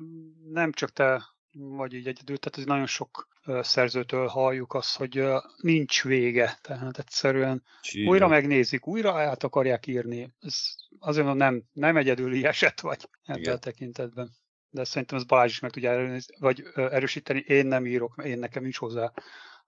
nem 0.56 0.72
csak 0.72 0.90
te 0.90 1.34
vagy 1.52 1.92
így 1.92 2.06
egyedül, 2.06 2.38
tehát 2.38 2.58
ez 2.58 2.64
nagyon 2.64 2.86
sok 2.86 3.28
szerzőtől 3.60 4.26
halljuk 4.26 4.74
azt, 4.74 4.96
hogy 4.96 5.24
nincs 5.56 6.04
vége, 6.04 6.58
tehát 6.62 6.98
egyszerűen 6.98 7.62
Csíra. 7.80 8.10
újra 8.10 8.28
megnézik, 8.28 8.86
újra 8.86 9.20
át 9.20 9.42
akarják 9.42 9.86
írni. 9.86 10.34
Ez 10.40 10.56
azért 10.98 11.34
nem, 11.34 11.62
nem 11.72 11.96
egyedüli 11.96 12.44
eset 12.52 12.80
vagy 12.80 13.08
ebben 13.24 13.54
a 13.54 13.58
tekintetben. 13.58 14.30
De 14.70 14.84
szerintem 14.84 15.18
ez 15.18 15.24
Balázs 15.24 15.50
is 15.50 15.60
meg 15.60 15.70
tudja 15.70 16.18
vagy 16.38 16.64
erősíteni. 16.74 17.38
Én 17.46 17.66
nem 17.66 17.86
írok, 17.86 18.22
én 18.24 18.38
nekem 18.38 18.62
nincs 18.62 18.76
hozzá 18.76 19.12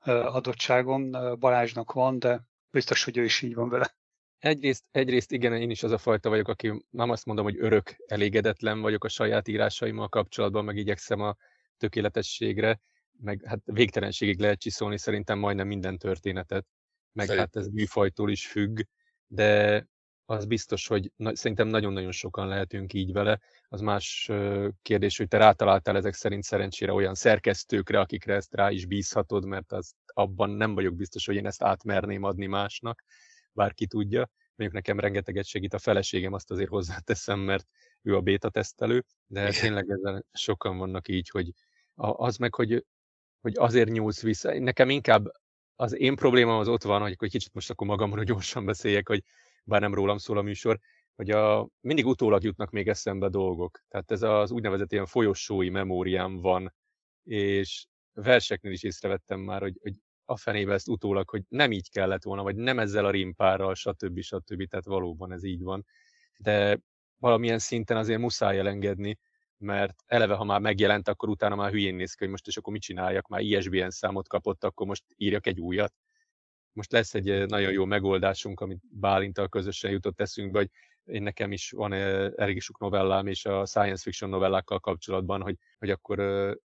adottságom, 0.05 1.11
Balázsnak 1.39 1.93
van, 1.93 2.19
de 2.19 2.41
biztos, 2.71 3.05
hogy 3.05 3.17
ő 3.17 3.25
is 3.25 3.43
így 3.43 3.55
van 3.55 3.69
vele. 3.69 3.95
Egyrészt, 4.39 4.85
egyrészt 4.91 5.33
igen, 5.33 5.53
én 5.53 5.71
is 5.71 5.83
az 5.83 5.91
a 5.91 5.99
fajta 5.99 6.29
vagyok, 6.29 6.49
aki 6.49 6.85
nem 6.91 7.11
azt 7.11 7.25
mondom, 7.25 7.45
hogy 7.45 7.57
örök 7.59 7.97
elégedetlen 8.07 8.81
vagyok 8.81 9.05
a 9.05 9.09
saját 9.09 9.49
írásaimmal 9.49 10.09
kapcsolatban, 10.09 10.65
meg 10.65 10.77
igyekszem 10.77 11.21
a 11.21 11.37
tökéletességre, 11.77 12.81
meg 13.21 13.43
hát 13.45 13.61
végtelenségig 13.65 14.39
lehet 14.39 14.61
csiszolni 14.61 14.99
szerintem 14.99 15.39
majdnem 15.39 15.67
minden 15.67 15.99
történetet, 15.99 16.67
meg 17.13 17.27
Szerint. 17.27 17.45
hát 17.45 17.57
ez 17.57 17.69
műfajtól 17.69 18.31
is 18.31 18.47
függ, 18.47 18.81
de 19.27 19.87
az 20.25 20.47
biztos, 20.47 20.87
hogy 20.87 21.13
na, 21.17 21.37
szerintem 21.37 21.69
nagyon-nagyon 21.69 22.13
sokan 22.13 22.49
lehetünk 22.49 22.93
így 22.93 23.13
vele. 23.13 23.41
Az 23.69 23.81
más 23.81 24.31
kérdés, 24.83 25.17
hogy 25.17 25.29
te 25.29 25.37
rátaláltál 25.39 25.97
ezek 25.97 26.15
szerint 26.15 26.43
szerencsére 26.43 26.93
olyan 26.93 27.15
szerkesztőkre, 27.15 28.01
akikre 28.01 28.35
ezt 28.35 28.55
rá 28.55 28.71
is 28.71 28.87
bízhatod, 28.87 29.45
mert 29.45 29.73
az, 29.73 29.95
abban 30.05 30.51
nem 30.51 30.75
vagyok 30.75 30.95
biztos, 30.95 31.27
hogy 31.27 31.37
én 31.37 31.47
ezt 31.47 31.63
átmerném 31.63 32.23
adni 32.23 32.47
másnak 32.47 33.05
bárki 33.59 33.87
tudja. 33.87 34.29
Mondjuk 34.55 34.73
nekem 34.73 35.01
rengeteget 35.01 35.45
segít 35.45 35.75
a 35.75 35.79
feleségem, 35.79 36.33
azt 36.33 36.51
azért 36.51 36.69
hozzáteszem, 36.69 37.39
mert 37.39 37.67
ő 38.03 38.17
a 38.17 38.21
béta 38.21 38.51
tesztelő, 38.51 39.05
de 39.27 39.51
tényleg 39.51 39.91
ezen 39.91 40.25
sokan 40.33 40.79
vannak 40.79 41.09
így, 41.09 41.29
hogy 41.29 41.53
az 41.95 42.37
meg, 42.37 42.55
hogy, 42.55 42.87
hogy 43.41 43.53
azért 43.57 43.91
nyúlsz 43.91 44.23
vissza. 44.23 44.59
Nekem 44.59 44.91
inkább 44.91 45.27
az 45.77 45.97
én 45.97 46.17
problémám 46.17 46.59
az 46.59 46.69
ott 46.69 46.83
van, 46.83 47.01
hogy, 47.01 47.15
hogy 47.19 47.31
kicsit 47.31 47.55
most 47.55 47.71
akkor 47.71 47.87
magamról 47.87 48.25
gyorsan 48.25 48.65
beszéljek, 48.65 49.09
hogy 49.09 49.23
bár 49.65 49.81
nem 49.81 49.95
rólam 49.95 50.19
szól 50.19 50.39
a 50.39 50.43
műsor, 50.43 50.79
hogy 51.15 51.31
a, 51.31 51.69
mindig 51.81 52.07
utólag 52.07 52.43
jutnak 52.43 52.71
még 52.71 52.89
eszembe 52.89 53.29
dolgok. 53.29 53.81
Tehát 53.89 54.11
ez 54.11 54.23
az 54.23 54.51
úgynevezett 54.51 54.93
ilyen 54.93 55.07
folyosói 55.07 55.69
memóriám 55.69 56.37
van, 56.37 56.75
és 57.25 57.87
verseknél 58.13 58.73
is 58.73 58.83
észrevettem 58.83 59.41
már, 59.41 59.61
hogy, 59.61 59.79
hogy 59.81 59.95
a 60.29 60.37
fenébe 60.37 60.73
ezt 60.73 60.89
utólag, 60.89 61.29
hogy 61.29 61.43
nem 61.49 61.73
így 61.73 61.91
kellett 61.91 62.23
volna, 62.23 62.43
vagy 62.43 62.57
nem 62.57 62.79
ezzel 62.79 63.05
a 63.05 63.11
rimpárral, 63.11 63.75
stb. 63.75 64.21
stb. 64.21 64.69
Tehát 64.69 64.85
valóban 64.85 65.33
ez 65.33 65.45
így 65.45 65.63
van. 65.63 65.87
De 66.37 66.81
valamilyen 67.19 67.59
szinten 67.59 67.97
azért 67.97 68.21
muszáj 68.21 68.59
elengedni, 68.59 69.19
mert 69.59 70.03
eleve, 70.07 70.35
ha 70.35 70.45
már 70.45 70.61
megjelent, 70.61 71.09
akkor 71.09 71.29
utána 71.29 71.55
már 71.55 71.71
hülyén 71.71 71.95
néz 71.95 72.13
ki, 72.13 72.19
hogy 72.19 72.31
most 72.31 72.47
és 72.47 72.57
akkor 72.57 72.73
mit 72.73 72.83
csináljak, 72.83 73.29
már 73.29 73.41
ISBN 73.41 73.89
számot 73.89 74.29
kapott, 74.29 74.65
akkor 74.65 74.87
most 74.87 75.05
írjak 75.17 75.47
egy 75.47 75.61
újat. 75.61 75.95
Most 76.73 76.93
lesz 76.93 77.15
egy 77.15 77.31
eh, 77.31 77.47
nagyon 77.47 77.73
jó 77.73 77.85
megoldásunk, 77.85 78.61
amit 78.61 78.81
Bálintal 78.91 79.49
közösen 79.49 79.91
jutott 79.91 80.21
eszünkbe, 80.21 80.59
hogy 80.59 80.71
én 81.09 81.23
nekem 81.23 81.53
is 81.53 81.71
van 81.71 81.93
elég 82.37 82.61
sok 82.61 82.79
novellám, 82.79 83.27
és 83.27 83.45
a 83.45 83.67
science 83.67 84.03
fiction 84.03 84.31
novellákkal 84.31 84.79
kapcsolatban, 84.81 85.43
hogy, 85.43 85.57
hogy 85.79 85.91
akkor 85.91 86.19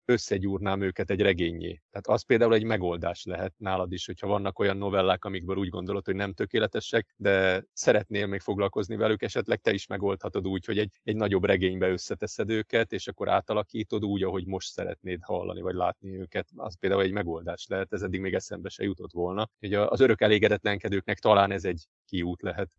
összegyúrnám 0.06 0.82
őket 0.82 1.10
egy 1.10 1.22
regényé. 1.22 1.82
Tehát 1.92 2.08
az 2.08 2.26
például 2.26 2.54
egy 2.54 2.64
megoldás 2.64 3.24
lehet 3.24 3.54
nálad 3.58 3.92
is, 3.92 4.06
hogyha 4.06 4.28
vannak 4.28 4.60
olyan 4.60 4.78
novellák, 4.78 5.26
amikből 5.26 5.58
úgy 5.58 5.70
gondolod, 5.70 6.06
hogy 6.06 6.16
nem 6.16 6.34
tökéletesek, 6.34 7.14
de 7.16 7.64
szeretnél 7.74 8.28
még 8.28 8.40
foglalkozni 8.40 8.96
velük, 8.96 9.22
esetleg 9.22 9.62
te 9.62 9.72
is 9.72 9.88
megoldhatod 9.88 10.48
úgy, 10.48 10.66
hogy 10.66 10.78
egy, 10.78 11.00
egy 11.04 11.16
nagyobb 11.16 11.46
regénybe 11.46 11.90
összeteszed 11.90 12.50
őket, 12.50 12.92
és 12.92 13.08
akkor 13.08 13.30
átalakítod 13.30 14.06
úgy, 14.06 14.24
ahogy 14.24 14.46
most 14.46 14.72
szeretnéd 14.72 15.20
hallani 15.24 15.62
vagy 15.62 15.76
látni 15.76 16.20
őket. 16.20 16.48
Az 16.56 16.78
például 16.80 17.02
egy 17.02 17.12
megoldás 17.12 17.66
lehet, 17.68 17.94
ez 17.94 18.02
eddig 18.02 18.20
még 18.20 18.34
eszembe 18.34 18.70
se 18.70 18.84
jutott 18.84 19.12
volna. 19.12 19.50
Hogy 19.60 19.74
az 19.74 20.00
örök 20.00 20.22
elégedetlenkedőknek 20.22 21.20
talán 21.20 21.52
ez 21.52 21.66
egy 21.66 21.86
kiút 22.06 22.42
lehet. 22.42 22.70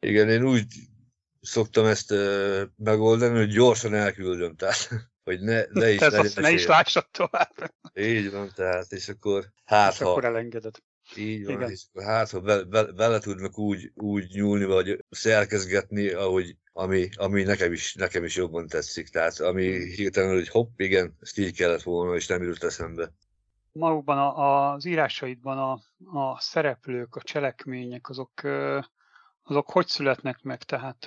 Igen, 0.00 0.28
én 0.28 0.44
úgy 0.44 0.66
szoktam 1.42 1.86
ezt 1.86 2.14
megoldani, 2.76 3.38
hogy 3.38 3.48
gyorsan 3.48 3.94
elküldöm, 3.94 4.56
tehát 4.56 4.88
hogy 5.24 5.40
ne, 5.40 5.62
ne 5.70 5.90
is 5.90 6.00
azt 6.00 6.40
ne 6.40 6.50
is 6.50 6.66
lássad 6.66 7.08
tovább. 7.10 7.74
Így 7.94 8.30
van, 8.30 8.52
tehát, 8.54 8.92
és 8.92 9.08
akkor 9.08 9.52
hát 9.64 9.92
és 9.92 9.98
ha... 9.98 10.10
akkor 10.10 10.24
elengeded. 10.24 10.74
Így 11.16 11.44
van, 11.44 11.54
Igen. 11.54 11.70
és 11.70 11.82
akkor 11.88 12.04
hát 12.04 12.30
ha 12.30 12.40
vele, 12.40 12.64
vele, 12.64 12.92
vele 12.92 13.18
tudnak 13.18 13.58
úgy, 13.58 13.92
úgy 13.94 14.30
nyúlni, 14.32 14.64
vagy 14.64 15.04
szerkezgetni, 15.10 16.08
ahogy, 16.08 16.56
ami, 16.72 17.08
ami 17.14 17.42
nekem, 17.42 17.72
is, 17.72 17.94
nekem 17.94 18.24
is 18.24 18.36
jobban 18.36 18.66
tetszik. 18.66 19.08
Tehát 19.08 19.40
ami 19.40 19.94
hirtelen, 19.94 20.34
hogy 20.34 20.48
hopp, 20.48 20.80
igen, 20.80 21.16
ezt 21.20 21.38
így 21.38 21.56
kellett 21.56 21.82
volna, 21.82 22.14
és 22.14 22.26
nem 22.26 22.42
jutott 22.42 22.62
eszembe. 22.62 23.12
Magukban 23.72 24.18
a, 24.18 24.72
az 24.72 24.84
írásaidban 24.84 25.58
a, 25.58 25.72
a 26.18 26.40
szereplők, 26.40 27.16
a 27.16 27.22
cselekmények, 27.22 28.08
azok 28.08 28.32
azok 29.42 29.70
hogy 29.70 29.86
születnek 29.86 30.42
meg, 30.42 30.62
tehát 30.62 31.04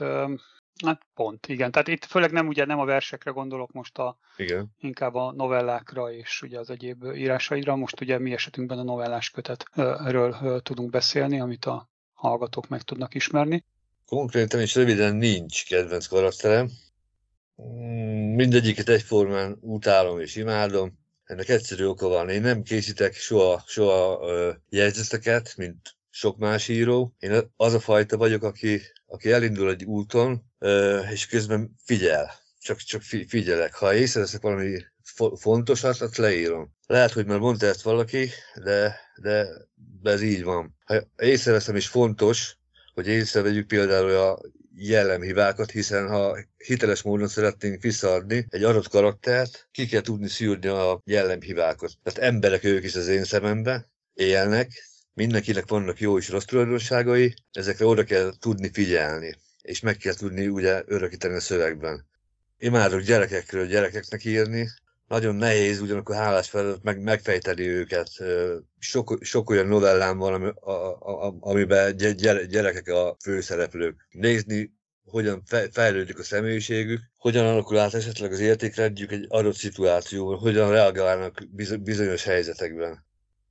hát 0.84 1.02
pont, 1.14 1.48
igen. 1.48 1.72
Tehát 1.72 1.88
itt 1.88 2.06
főleg 2.06 2.32
nem 2.32 2.48
ugye 2.48 2.66
nem 2.66 2.80
a 2.80 2.86
versekre 2.86 3.32
gondolok 3.32 3.72
most 3.72 3.98
a, 3.98 4.18
igen. 4.38 4.72
inkább 4.80 5.16
a 5.16 5.32
novellákra 5.32 6.12
és 6.12 6.42
ugye 6.42 6.60
az 6.60 6.70
egyéb 6.70 7.04
írásaidra. 7.04 7.76
Most 7.76 8.02
ugye 8.02 8.20
mi 8.20 8.34
esetünkben 8.34 8.78
a 8.78 8.84
novellás 8.84 9.30
kötetről 9.30 10.62
tudunk 10.62 10.90
beszélni, 10.90 11.40
amit 11.40 11.66
a 11.66 11.90
hallgatók 12.14 12.68
meg 12.68 12.82
tudnak 12.82 13.14
ismerni. 13.14 13.66
Konkrétan 14.06 14.60
és 14.60 14.76
röviden 14.76 15.16
nincs 15.16 15.66
kedvenc 15.68 16.08
karakterem. 16.08 16.70
Mindegyiket 18.36 18.90
egyformán 18.90 19.58
utálom 19.62 20.20
és 20.20 20.36
imádom. 20.36 21.04
Ennek 21.24 21.50
egyszerű 21.50 21.86
oka 21.86 22.08
van. 22.08 22.30
Én 22.30 22.42
nem 22.42 22.62
készítek 22.62 23.14
soha, 23.14 23.64
soha 23.66 24.26
jegyzeteket, 24.70 25.54
mint 25.58 25.95
sok 26.16 26.38
más 26.38 26.68
író. 26.68 27.16
Én 27.20 27.52
az 27.56 27.74
a 27.74 27.80
fajta 27.80 28.18
vagyok, 28.18 28.44
aki, 28.44 28.82
aki 29.06 29.32
elindul 29.32 29.70
egy 29.70 29.84
úton, 29.84 30.44
és 31.12 31.28
közben 31.28 31.76
figyel. 31.84 32.32
Csak, 32.60 32.78
csak 32.78 33.02
figyelek. 33.28 33.74
Ha 33.74 33.94
észreveszek 33.94 34.42
valami 34.42 34.78
fontosat, 35.36 36.02
azt 36.02 36.18
leírom. 36.18 36.74
Lehet, 36.88 37.12
hogy 37.12 37.26
már 37.26 37.40
mondta 37.40 37.66
ezt 37.66 37.82
valaki, 37.82 38.30
de, 38.64 39.00
de, 39.22 39.48
de 40.02 40.12
ez 40.12 40.22
így 40.22 40.44
van. 40.44 40.76
Ha 40.86 41.04
észreveszem 41.18 41.76
is 41.76 41.88
fontos, 41.88 42.58
hogy 42.94 43.08
észrevegyük 43.08 43.68
például 43.68 44.12
a 44.12 44.40
jellemhibákat, 44.76 45.72
hiszen 45.72 46.08
ha 46.08 46.38
hiteles 46.58 47.02
módon 47.02 47.28
szeretnénk 47.28 47.82
visszaadni 47.82 48.46
egy 48.50 48.64
adott 48.64 48.88
karaktert, 48.88 49.68
ki 49.72 49.86
kell 49.86 50.02
tudni 50.02 50.28
szűrni 50.28 50.68
a 50.68 51.02
jellemhibákat. 51.06 51.92
Tehát 52.04 52.30
emberek 52.30 52.64
ők 52.64 52.84
is 52.84 52.96
az 52.96 53.08
én 53.08 53.24
szemembe, 53.24 53.90
élnek, 54.14 54.72
mindenkinek 55.16 55.68
vannak 55.68 56.00
jó 56.00 56.18
és 56.18 56.30
rossz 56.30 56.44
tulajdonságai, 56.44 57.34
ezekre 57.52 57.86
oda 57.86 58.04
kell 58.04 58.34
tudni 58.40 58.70
figyelni, 58.74 59.36
és 59.62 59.80
meg 59.80 59.98
kell 59.98 60.14
tudni 60.14 60.48
ugye 60.48 60.84
örökíteni 60.86 61.36
a 61.36 61.40
szövegben. 61.40 62.06
Imádok 62.58 63.02
gyerekekről 63.02 63.66
gyerekeknek 63.66 64.26
írni, 64.26 64.70
nagyon 65.08 65.36
nehéz 65.36 65.80
ugyanakkor 65.80 66.16
hálás 66.16 66.50
feladat 66.50 66.84
meg, 66.84 67.02
megfejteni 67.02 67.68
őket. 67.68 68.10
Sok, 68.80 69.18
sok 69.22 69.50
olyan 69.50 69.68
novellám 69.68 70.18
van, 70.18 70.34
ami, 70.34 70.52
a, 70.60 70.72
a, 71.28 71.36
amiben 71.40 71.96
gyerekek 72.48 72.88
a 72.88 73.18
főszereplők. 73.24 74.08
Nézni, 74.10 74.74
hogyan 75.06 75.44
fejlődik 75.72 76.20
a 76.20 76.24
személyiségük, 76.24 77.00
hogyan 77.18 77.46
alakul 77.46 77.78
át 77.78 77.94
esetleg 77.94 78.32
az 78.32 78.40
értékrendjük 78.40 79.12
egy 79.12 79.26
adott 79.28 79.56
szituációban, 79.56 80.38
hogyan 80.38 80.72
reagálnak 80.72 81.42
bizonyos 81.82 82.24
helyzetekben. 82.24 83.04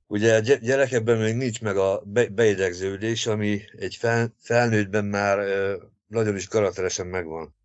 Ugye 0.07 0.35
a 0.35 0.39
gyerekekben 0.39 1.17
még 1.17 1.35
nincs 1.35 1.61
meg 1.61 1.77
a 1.77 2.03
beidegződés, 2.31 3.27
ami 3.27 3.61
egy 3.77 3.95
fel, 3.95 4.35
felnőttben 4.39 5.05
már 5.05 5.37
nagyon 6.07 6.35
is 6.35 6.47
karakteresen 6.47 7.07
megvan. 7.07 7.55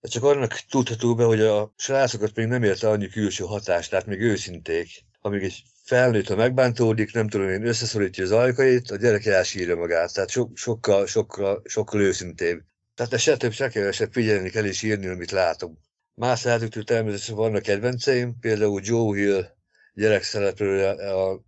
De 0.00 0.08
csak 0.08 0.22
annak 0.22 0.60
tudható 0.70 1.14
be, 1.14 1.24
hogy 1.24 1.40
a 1.40 1.72
srácokat 1.76 2.34
még 2.34 2.46
nem 2.46 2.62
érte 2.62 2.88
annyi 2.88 3.08
külső 3.08 3.44
hatást, 3.44 3.90
tehát 3.90 4.06
még 4.06 4.20
őszinték. 4.20 4.88
Amíg 5.20 5.42
egy 5.42 5.62
felnőtt, 5.84 6.28
ha 6.28 6.36
megbántódik, 6.36 7.12
nem 7.12 7.28
tudom 7.28 7.48
én, 7.48 7.66
összeszorítja 7.66 8.24
az 8.24 8.30
ajkait, 8.30 8.90
a 8.90 8.96
gyerek 8.96 9.26
elsírja 9.26 9.76
magát, 9.76 10.14
tehát 10.14 10.30
so, 10.30 10.48
sokkal, 10.54 11.06
sokkal, 11.06 11.62
sokkal 11.64 12.00
őszintébb. 12.00 12.60
Tehát 12.94 13.18
se 13.18 13.36
több, 13.36 13.52
se 13.52 13.68
kevesebb 13.68 14.12
figyelni 14.12 14.50
kell 14.50 14.64
és 14.64 14.82
írni, 14.82 15.06
amit 15.06 15.30
látom. 15.30 15.78
Más 16.14 16.44
játéktől 16.44 16.84
természetesen 16.84 17.34
vannak 17.34 17.62
kedvenceim, 17.62 18.38
például 18.40 18.80
Joe 18.84 19.16
Hill 19.16 19.46
gyerekszereplője 19.94 20.90
a 20.90 21.40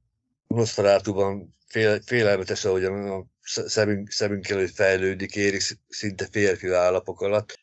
Nosferatu-ban 0.54 1.56
fél, 1.66 2.00
félelmetes, 2.00 2.64
ahogy 2.64 2.84
a 2.84 3.26
szemünk, 3.42 4.10
szemünk 4.10 4.48
előtt 4.48 4.74
fejlődik, 4.74 5.36
érik 5.36 5.62
szinte 5.88 6.28
férfi 6.30 6.68
állapok 6.68 7.20
alatt 7.20 7.60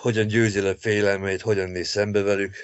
hogyan 0.00 0.26
győzi 0.26 0.60
le 0.60 0.74
félelmeit, 0.76 1.40
hogyan 1.40 1.70
néz 1.70 1.88
szembe 1.88 2.22
velük. 2.22 2.54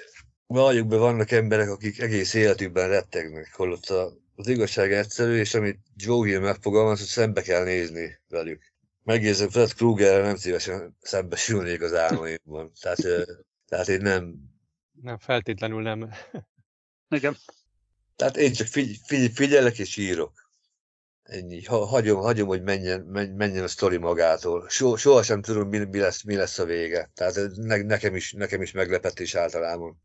Valljuk 0.47 0.87
be, 0.87 0.97
vannak 0.97 1.31
emberek, 1.31 1.69
akik 1.69 1.99
egész 1.99 2.33
életükben 2.33 2.89
rettegnek, 2.89 3.53
holott 3.53 3.89
az 4.35 4.47
igazság 4.47 4.91
egyszerű, 4.91 5.35
és 5.35 5.53
amit 5.53 5.79
Joe 5.95 6.27
Hill 6.27 6.39
megfogalmaz, 6.39 6.99
hogy 6.99 7.07
szembe 7.07 7.41
kell 7.41 7.63
nézni 7.63 8.19
velük. 8.27 8.73
Megérzem, 9.03 9.49
Fred 9.49 9.73
Krugerrel 9.73 10.21
nem 10.21 10.35
szívesen 10.35 10.97
szembesülnék 11.01 11.81
az 11.81 11.93
álmaimban. 11.93 12.71
Tehát, 12.81 13.27
tehát 13.67 13.87
én 13.87 14.01
nem... 14.01 14.35
Nem, 15.01 15.17
feltétlenül 15.17 15.81
nem. 15.81 16.09
Igen. 17.09 17.37
Tehát 18.15 18.37
én 18.37 18.53
csak 18.53 18.67
figy- 18.67 18.99
figy- 19.05 19.31
figyelek 19.33 19.79
és 19.79 19.97
írok. 19.97 20.43
Ennyi. 21.23 21.63
Ha, 21.63 21.85
hagyom, 21.85 22.19
hagyom, 22.19 22.47
hogy 22.47 22.61
menjen, 22.61 23.01
menjen 23.35 23.63
a 23.63 23.67
sztori 23.67 23.97
magától. 23.97 24.69
So, 24.69 24.95
sohasem 24.95 25.41
tudom, 25.41 25.69
mi, 25.69 25.77
mi, 25.77 25.99
lesz, 25.99 26.23
mi 26.23 26.35
lesz 26.35 26.59
a 26.59 26.65
vége. 26.65 27.11
Tehát 27.13 27.35
ne, 27.55 27.81
nekem, 27.81 28.15
is, 28.15 28.33
nekem 28.33 28.61
is 28.61 28.71
meglepetés 28.71 29.35
általában. 29.35 30.03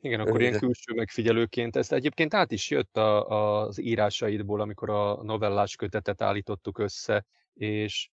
Igen, 0.00 0.20
akkor 0.20 0.40
ilyen 0.40 0.58
külső 0.58 0.94
megfigyelőként. 0.94 1.76
Ez 1.76 1.92
egyébként 1.92 2.34
át 2.34 2.52
is 2.52 2.70
jött 2.70 2.96
a, 2.96 3.26
az 3.26 3.80
írásaidból, 3.80 4.60
amikor 4.60 4.90
a 4.90 5.22
novellás 5.22 5.76
kötetet 5.76 6.22
állítottuk 6.22 6.78
össze, 6.78 7.26
és 7.54 8.10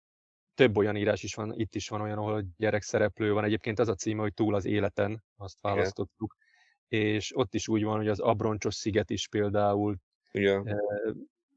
több 0.54 0.76
olyan 0.76 0.96
írás 0.96 1.22
is 1.22 1.34
van, 1.34 1.52
itt 1.56 1.74
is 1.74 1.88
van 1.88 2.00
olyan, 2.00 2.18
ahol 2.18 2.44
gyerekszereplő 2.56 3.32
van. 3.32 3.44
Egyébként 3.44 3.78
az 3.78 3.88
a 3.88 3.94
címe, 3.94 4.20
hogy 4.20 4.34
Túl 4.34 4.54
az 4.54 4.64
életen, 4.64 5.24
azt 5.36 5.60
választottuk. 5.60 6.36
Igen. 6.38 6.48
És 6.90 7.36
ott 7.36 7.54
is 7.54 7.68
úgy 7.68 7.84
van, 7.84 7.96
hogy 7.96 8.08
az 8.08 8.20
Abroncsos 8.20 8.74
sziget 8.74 9.10
is 9.10 9.28
például 9.28 9.96
Igen 10.30 10.80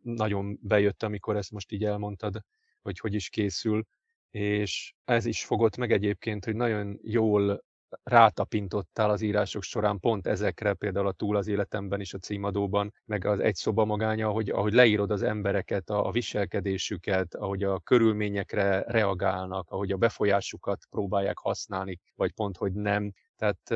nagyon 0.03 0.59
bejött, 0.61 1.03
amikor 1.03 1.35
ezt 1.35 1.51
most 1.51 1.71
így 1.71 1.83
elmondtad, 1.83 2.41
hogy 2.81 2.99
hogy 2.99 3.13
is 3.13 3.29
készül, 3.29 3.83
és 4.29 4.93
ez 5.05 5.25
is 5.25 5.45
fogott 5.45 5.77
meg 5.77 5.91
egyébként, 5.91 6.45
hogy 6.45 6.55
nagyon 6.55 6.99
jól 7.03 7.63
rátapintottál 8.03 9.09
az 9.09 9.21
írások 9.21 9.63
során 9.63 9.99
pont 9.99 10.27
ezekre, 10.27 10.73
például 10.73 11.07
a 11.07 11.11
Túl 11.11 11.35
az 11.35 11.47
életemben 11.47 11.99
is 11.99 12.13
a 12.13 12.17
címadóban, 12.17 12.93
meg 13.05 13.25
az 13.25 13.39
egy 13.39 13.55
szoba 13.55 13.85
magánya, 13.85 14.27
ahogy, 14.27 14.49
ahogy 14.49 14.73
leírod 14.73 15.11
az 15.11 15.21
embereket, 15.21 15.89
a, 15.89 16.05
a 16.07 16.11
viselkedésüket, 16.11 17.35
ahogy 17.35 17.63
a 17.63 17.79
körülményekre 17.79 18.83
reagálnak, 18.87 19.69
ahogy 19.69 19.91
a 19.91 19.97
befolyásukat 19.97 20.85
próbálják 20.89 21.37
használni, 21.37 21.99
vagy 22.15 22.31
pont, 22.31 22.57
hogy 22.57 22.73
nem. 22.73 23.13
Tehát 23.35 23.75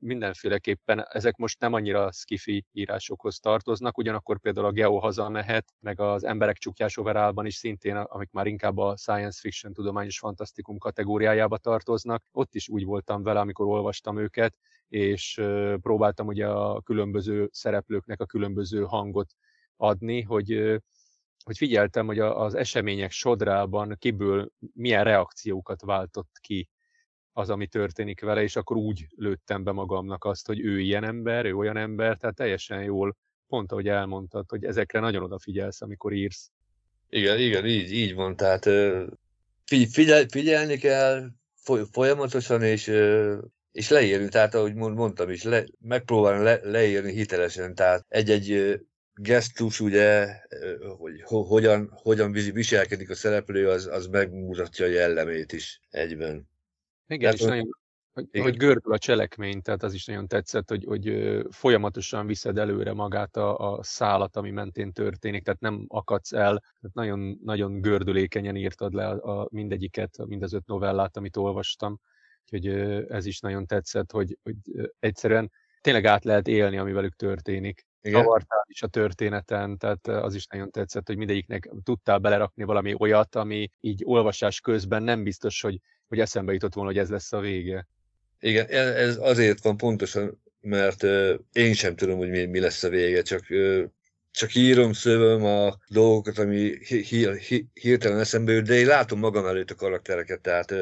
mindenféleképpen 0.00 1.06
ezek 1.10 1.36
most 1.36 1.60
nem 1.60 1.72
annyira 1.72 2.12
skifi 2.12 2.64
írásokhoz 2.72 3.38
tartoznak, 3.38 3.98
ugyanakkor 3.98 4.40
például 4.40 4.66
a 4.66 4.70
Geo 4.70 4.98
hazamehet, 4.98 5.74
meg 5.80 6.00
az 6.00 6.24
Emberek 6.24 6.56
csukjás 6.56 6.96
overálban 6.96 7.46
is 7.46 7.54
szintén, 7.54 7.96
amik 7.96 8.30
már 8.30 8.46
inkább 8.46 8.78
a 8.78 8.96
science 8.96 9.40
fiction 9.40 9.72
tudományos 9.72 10.18
fantasztikum 10.18 10.78
kategóriájába 10.78 11.58
tartoznak. 11.58 12.24
Ott 12.32 12.54
is 12.54 12.68
úgy 12.68 12.84
voltam 12.84 13.22
vele, 13.22 13.40
amikor 13.40 13.66
olvastam 13.66 14.18
őket, 14.18 14.54
és 14.88 15.40
próbáltam 15.80 16.26
ugye 16.26 16.46
a 16.46 16.80
különböző 16.80 17.48
szereplőknek 17.52 18.20
a 18.20 18.26
különböző 18.26 18.82
hangot 18.82 19.34
adni, 19.76 20.22
hogy 20.22 20.80
hogy 21.44 21.56
figyeltem, 21.56 22.06
hogy 22.06 22.18
az 22.18 22.54
események 22.54 23.10
sodrában 23.10 23.96
kiből 23.98 24.50
milyen 24.72 25.04
reakciókat 25.04 25.82
váltott 25.82 26.30
ki 26.40 26.68
az, 27.32 27.50
ami 27.50 27.66
történik 27.66 28.20
vele, 28.20 28.42
és 28.42 28.56
akkor 28.56 28.76
úgy 28.76 29.06
lőttem 29.16 29.64
be 29.64 29.72
magamnak 29.72 30.24
azt, 30.24 30.46
hogy 30.46 30.60
ő 30.60 30.80
ilyen 30.80 31.04
ember, 31.04 31.44
ő 31.44 31.56
olyan 31.56 31.76
ember, 31.76 32.16
tehát 32.16 32.36
teljesen 32.36 32.82
jól, 32.82 33.16
pont 33.48 33.72
ahogy 33.72 33.88
elmondtad, 33.88 34.44
hogy 34.48 34.64
ezekre 34.64 35.00
nagyon 35.00 35.22
odafigyelsz, 35.22 35.82
amikor 35.82 36.12
írsz. 36.12 36.50
Igen, 37.08 37.38
igen, 37.38 37.66
így, 37.66 37.92
így 37.92 38.14
van, 38.14 38.36
tehát 38.36 38.64
figyel, 39.90 40.24
figyelni 40.28 40.76
kell 40.76 41.28
folyamatosan, 41.92 42.62
és, 42.62 42.92
és 43.72 43.88
leírni, 43.88 44.28
tehát 44.28 44.54
ahogy 44.54 44.74
mondtam 44.74 45.30
is, 45.30 45.42
le, 45.42 45.64
megpróbálni 45.80 46.44
le, 46.44 46.60
leírni 46.62 47.12
hitelesen, 47.12 47.74
tehát 47.74 48.04
egy-egy 48.08 48.80
gesztus, 49.14 49.80
ugye, 49.80 50.26
hogy 50.98 51.22
hogyan, 51.24 51.90
hogyan 51.92 52.32
viselkedik 52.32 53.10
a 53.10 53.14
szereplő, 53.14 53.68
az, 53.68 53.86
az 53.86 54.06
megmutatja 54.06 54.84
a 54.86 54.88
jellemét 54.88 55.52
is 55.52 55.80
egyben. 55.90 56.49
Igen, 57.10 57.32
és 57.32 57.40
nagyon, 57.40 57.68
hogy, 58.12 58.26
igen. 58.30 58.42
hogy 58.42 58.56
gördül 58.56 58.92
a 58.92 58.98
cselekmény, 58.98 59.62
tehát 59.62 59.82
az 59.82 59.94
is 59.94 60.06
nagyon 60.06 60.26
tetszett, 60.26 60.68
hogy, 60.68 60.84
hogy 60.84 61.38
folyamatosan 61.50 62.26
viszed 62.26 62.58
előre 62.58 62.92
magát 62.92 63.36
a, 63.36 63.72
a 63.72 63.82
szálat, 63.82 64.36
ami 64.36 64.50
mentén 64.50 64.92
történik, 64.92 65.44
tehát 65.44 65.60
nem 65.60 65.84
akadsz 65.88 66.32
el, 66.32 66.58
tehát 66.58 66.94
nagyon, 66.94 67.38
nagyon 67.44 67.80
gördülékenyen 67.80 68.56
írtad 68.56 68.92
le 68.92 69.08
a, 69.08 69.40
a 69.40 69.48
mindegyiket, 69.50 70.26
mind 70.26 70.42
az 70.42 70.52
öt 70.52 70.66
novellát, 70.66 71.16
amit 71.16 71.36
olvastam, 71.36 72.00
úgyhogy 72.42 72.66
ez 73.08 73.26
is 73.26 73.40
nagyon 73.40 73.66
tetszett, 73.66 74.10
hogy, 74.10 74.38
hogy 74.42 74.90
egyszerűen 74.98 75.50
tényleg 75.80 76.04
át 76.04 76.24
lehet 76.24 76.48
élni, 76.48 76.78
ami 76.78 76.92
velük 76.92 77.16
történik. 77.16 77.86
Igen. 78.02 78.22
Kavartál 78.22 78.64
is 78.68 78.82
a 78.82 78.86
történeten, 78.86 79.78
tehát 79.78 80.06
az 80.06 80.34
is 80.34 80.46
nagyon 80.46 80.70
tetszett, 80.70 81.06
hogy 81.06 81.16
mindegyiknek 81.16 81.70
tudtál 81.82 82.18
belerakni 82.18 82.64
valami 82.64 82.94
olyat, 82.98 83.34
ami 83.34 83.70
így 83.80 84.02
olvasás 84.04 84.60
közben 84.60 85.02
nem 85.02 85.22
biztos, 85.22 85.60
hogy 85.60 85.80
hogy 86.10 86.20
eszembe 86.20 86.52
jutott 86.52 86.74
volna, 86.74 86.90
hogy 86.90 86.98
ez 86.98 87.08
lesz 87.08 87.32
a 87.32 87.40
vége. 87.40 87.86
Igen, 88.40 88.66
ez 88.68 89.16
azért 89.20 89.62
van 89.62 89.76
pontosan, 89.76 90.42
mert 90.60 91.02
én 91.52 91.74
sem 91.74 91.96
tudom, 91.96 92.18
hogy 92.18 92.48
mi, 92.48 92.60
lesz 92.60 92.82
a 92.82 92.88
vége, 92.88 93.22
csak, 93.22 93.46
csak 94.30 94.54
írom, 94.54 94.92
szövöm 94.92 95.44
a 95.44 95.76
dolgokat, 95.88 96.38
ami 96.38 96.78
hi, 96.84 97.02
hi, 97.02 97.38
hi, 97.38 97.68
hirtelen 97.72 98.18
eszembe 98.18 98.52
jut, 98.52 98.66
de 98.66 98.74
én 98.74 98.86
látom 98.86 99.18
magam 99.18 99.46
előtt 99.46 99.70
a 99.70 99.74
karaktereket, 99.74 100.40
tehát 100.40 100.74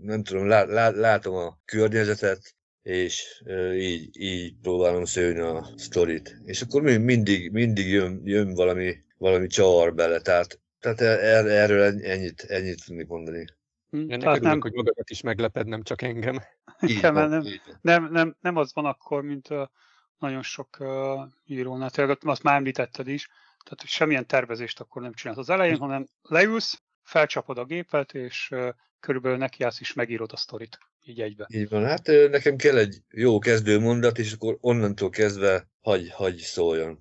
nem 0.00 0.22
tudom, 0.22 0.48
lá, 0.48 0.64
lá, 0.64 0.90
látom 0.90 1.34
a 1.34 1.58
környezetet, 1.64 2.54
és 2.82 3.42
így, 3.74 4.20
így 4.20 4.54
próbálom 4.62 5.04
szőni 5.04 5.38
a 5.38 5.72
sztorit. 5.76 6.36
És 6.44 6.62
akkor 6.62 6.82
mindig, 6.82 7.50
mindig 7.50 7.88
jön, 7.88 8.20
jön 8.24 8.54
valami, 8.54 8.96
valami 9.18 9.46
csavar 9.46 9.94
bele, 9.94 10.20
tehát, 10.20 10.60
tehát 10.80 11.00
er, 11.00 11.46
erről 11.46 11.82
ennyit, 11.82 12.40
ennyit 12.40 12.84
tudni 12.84 13.04
mondani. 13.08 13.44
Hm, 13.92 13.98
Ennek 13.98 14.18
Tehát 14.18 14.36
örülök, 14.36 14.42
nem... 14.42 14.60
hogy 14.60 14.72
magadat 14.72 15.10
is 15.10 15.20
megleped, 15.20 15.66
nem 15.66 15.82
csak 15.82 16.02
engem. 16.02 16.42
Igen, 16.80 17.14
van, 17.14 17.28
nem, 17.28 17.44
nem, 17.80 18.12
nem, 18.12 18.36
nem 18.40 18.56
az 18.56 18.74
van 18.74 18.84
akkor, 18.84 19.22
mint 19.22 19.50
uh, 19.50 19.66
nagyon 20.18 20.42
sok 20.42 20.76
uh, 20.80 20.88
írónál, 21.44 21.90
tényleg 21.90 22.18
azt 22.20 22.42
már 22.42 22.56
említetted 22.56 23.08
is, 23.08 23.26
tehát 23.64 23.80
hogy 23.80 23.88
semmilyen 23.88 24.26
tervezést 24.26 24.80
akkor 24.80 25.02
nem 25.02 25.12
csinálsz 25.12 25.38
az 25.38 25.50
elején, 25.50 25.78
hanem 25.78 26.08
leülsz, 26.22 26.82
felcsapod 27.02 27.58
a 27.58 27.64
gépet, 27.64 28.14
és 28.14 28.48
uh, 28.50 28.68
körülbelül 29.00 29.38
nekiállsz 29.38 29.80
is 29.80 29.92
megírod 29.92 30.32
a 30.32 30.36
sztorit, 30.36 30.78
így 31.02 31.20
egybe. 31.20 31.46
Így 31.48 31.68
van, 31.68 31.84
hát 31.84 32.06
nekem 32.06 32.56
kell 32.56 32.76
egy 32.76 33.02
jó 33.10 33.38
kezdő 33.38 33.78
mondat, 33.78 34.18
és 34.18 34.32
akkor 34.32 34.58
onnantól 34.60 35.10
kezdve 35.10 35.68
hagy, 35.80 36.10
hagy 36.10 36.36
szóljon. 36.36 36.98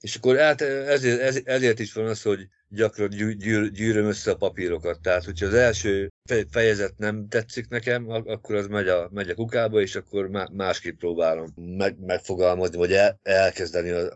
És 0.00 0.16
akkor 0.16 0.36
hát 0.36 0.60
ezért, 0.60 1.48
ezért 1.48 1.78
is 1.78 1.92
van 1.92 2.06
az, 2.06 2.22
hogy 2.22 2.48
gyakran 2.68 3.08
gyűr, 3.08 3.70
gyűröm 3.70 4.06
össze 4.06 4.30
a 4.30 4.36
papírokat. 4.36 5.00
Tehát, 5.00 5.24
hogyha 5.24 5.46
az 5.46 5.54
első 5.54 6.12
fejezet 6.50 6.98
nem 6.98 7.28
tetszik 7.28 7.68
nekem, 7.68 8.08
akkor 8.08 8.54
az 8.54 8.66
megy 8.66 8.88
a, 8.88 9.08
megy 9.12 9.30
a 9.30 9.34
kukába, 9.34 9.80
és 9.80 9.94
akkor 9.94 10.28
másképp 10.52 10.98
próbálom 10.98 11.52
meg, 11.54 11.98
megfogalmazni, 11.98 12.76
vagy 12.76 12.92
el, 12.92 13.20
elkezdeni 13.22 13.90
a, 13.90 14.06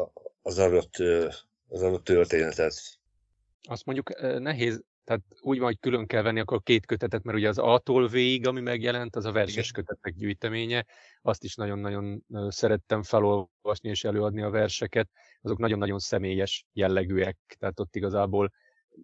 a, 0.00 0.12
az 0.42 0.58
adott 0.58 0.96
az 1.68 1.82
adott 1.82 2.04
történetet. 2.04 2.74
Azt 3.68 3.84
mondjuk 3.84 4.20
nehéz, 4.38 4.82
tehát 5.08 5.24
úgy 5.40 5.58
van, 5.58 5.66
hogy 5.66 5.78
külön 5.80 6.06
kell 6.06 6.22
venni 6.22 6.40
akkor 6.40 6.62
két 6.62 6.86
kötetet, 6.86 7.22
mert 7.22 7.38
ugye 7.38 7.48
az 7.48 7.58
A-tól 7.58 8.08
végig, 8.08 8.46
ami 8.46 8.60
megjelent, 8.60 9.16
az 9.16 9.24
a 9.24 9.32
verses 9.32 9.70
kötetek 9.70 10.14
gyűjteménye. 10.14 10.86
Azt 11.22 11.44
is 11.44 11.54
nagyon-nagyon 11.54 12.24
szerettem 12.48 13.02
felolvasni 13.02 13.88
és 13.88 14.04
előadni 14.04 14.42
a 14.42 14.50
verseket. 14.50 15.08
Azok 15.40 15.58
nagyon-nagyon 15.58 15.98
személyes 15.98 16.66
jellegűek, 16.72 17.36
tehát 17.58 17.80
ott 17.80 17.96
igazából 17.96 18.52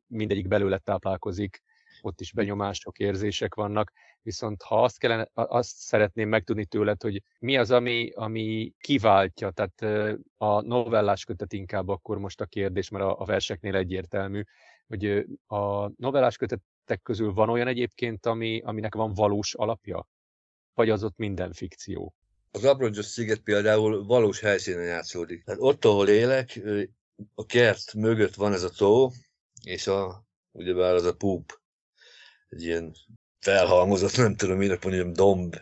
mindegyik 0.06 0.48
belőle 0.48 0.78
táplálkozik, 0.78 1.62
ott 2.00 2.20
is 2.20 2.32
benyomások, 2.32 2.98
érzések 2.98 3.54
vannak, 3.54 3.92
viszont 4.22 4.62
ha 4.62 4.82
azt, 4.82 4.98
kellene, 4.98 5.28
azt 5.34 5.76
szeretném 5.76 6.28
megtudni 6.28 6.66
tőled, 6.66 7.02
hogy 7.02 7.22
mi 7.38 7.56
az, 7.56 7.70
ami, 7.70 8.10
ami 8.14 8.72
kiváltja, 8.78 9.50
tehát 9.50 10.16
a 10.36 10.60
novellás 10.60 11.24
kötet 11.24 11.52
inkább 11.52 11.88
akkor 11.88 12.18
most 12.18 12.40
a 12.40 12.46
kérdés, 12.46 12.88
mert 12.88 13.04
a, 13.04 13.20
a 13.20 13.24
verseknél 13.24 13.76
egyértelmű, 13.76 14.42
hogy 14.86 15.26
a 15.46 15.88
novellás 15.96 16.36
kötetek 16.36 17.02
közül 17.02 17.32
van 17.32 17.48
olyan 17.48 17.68
egyébként, 17.68 18.26
ami, 18.26 18.60
aminek 18.64 18.94
van 18.94 19.12
valós 19.12 19.54
alapja? 19.54 20.08
Vagy 20.74 20.90
az 20.90 21.04
ott 21.04 21.16
minden 21.16 21.52
fikció? 21.52 22.14
Az 22.50 22.64
Abrongyos 22.64 23.04
sziget 23.06 23.40
például 23.40 24.04
valós 24.04 24.40
helyszínen 24.40 24.84
játszódik. 24.84 25.44
Tehát 25.44 25.60
ott, 25.60 25.84
ahol 25.84 26.08
élek, 26.08 26.60
a 27.34 27.46
kert 27.46 27.94
mögött 27.94 28.34
van 28.34 28.52
ez 28.52 28.62
a 28.62 28.70
tó, 28.70 29.10
és 29.62 29.86
a, 29.86 30.26
ugyebár 30.52 30.94
az 30.94 31.04
a 31.04 31.14
púp, 31.16 31.60
egy 32.48 32.62
ilyen 32.62 32.94
felhalmozott, 33.40 34.16
nem 34.16 34.36
tudom, 34.36 34.56
minek 34.56 34.84
mondjam, 34.84 35.12
domb. 35.12 35.56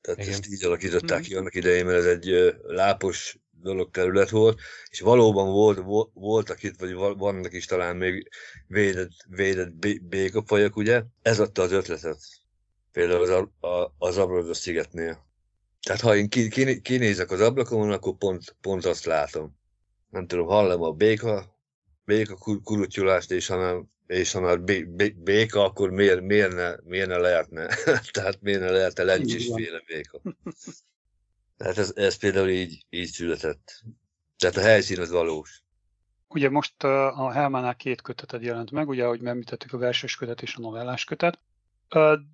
Tehát 0.00 0.20
Igen. 0.20 0.32
ezt 0.32 0.48
így 0.48 0.64
alakították 0.64 1.18
mm. 1.18 1.22
ki 1.22 1.34
annak 1.34 1.54
idején, 1.54 1.84
mert 1.84 1.98
ez 1.98 2.06
egy 2.06 2.56
lápos 2.62 3.38
dolog 3.62 3.90
terület 3.90 4.30
volt, 4.30 4.60
és 4.90 5.00
valóban 5.00 5.50
volt, 5.50 6.10
voltak 6.12 6.62
itt, 6.62 6.80
vagy 6.80 6.94
vannak 6.94 7.52
is 7.52 7.66
talán 7.66 7.96
még 7.96 8.28
védett, 8.66 9.12
védett 9.28 10.02
békafajok, 10.02 10.76
ugye? 10.76 11.02
Ez 11.22 11.40
adta 11.40 11.62
az 11.62 11.72
ötletet. 11.72 12.18
Például 12.92 13.22
az, 13.22 13.30
a, 13.70 13.94
az 13.98 14.18
Abrodos 14.18 14.56
szigetnél. 14.56 15.26
Tehát 15.82 16.00
ha 16.00 16.16
én 16.16 16.28
kinézek 16.82 17.30
az 17.30 17.40
ablakon, 17.40 17.90
akkor 17.90 18.16
pont, 18.16 18.56
pont 18.60 18.84
azt 18.84 19.04
látom. 19.04 19.56
Nem 20.10 20.26
tudom, 20.26 20.46
hallom 20.46 20.82
a 20.82 20.90
béka, 20.90 21.56
béka 22.04 22.36
kurutyulást, 22.62 23.30
és 23.30 23.46
ha 23.46 23.56
már, 23.56 23.82
és 24.06 24.32
ha 24.32 24.40
már 24.40 24.60
bé, 24.60 24.82
bé, 24.82 25.08
béka, 25.08 25.64
akkor 25.64 25.90
miért, 25.90 26.20
miért, 26.20 26.54
ne, 26.54 26.74
miért 26.84 27.08
ne 27.08 27.16
lehetne? 27.16 27.66
Tehát 28.12 28.40
miért 28.40 28.60
ne 28.60 28.70
lehetne 28.70 29.02
lencsisféle 29.02 29.82
béka? 29.86 30.20
Tehát 31.62 31.78
ez, 31.78 31.92
ez 31.94 32.16
például 32.16 32.48
így, 32.48 32.86
így 32.90 33.08
született. 33.08 33.82
Tehát 34.38 34.56
a 34.56 34.60
helyszín 34.60 35.00
az 35.00 35.10
valós. 35.10 35.62
Ugye 36.28 36.50
most 36.50 36.82
a 36.84 37.30
Helmánál 37.30 37.76
két 37.76 38.02
köteted 38.02 38.42
jelent 38.42 38.70
meg, 38.70 38.88
ugye, 38.88 39.04
ahogy 39.04 39.24
említettük 39.24 39.72
a 39.72 39.78
verses 39.78 40.16
kötet 40.16 40.42
és 40.42 40.56
a 40.56 40.60
novellás 40.60 41.04
kötet, 41.04 41.38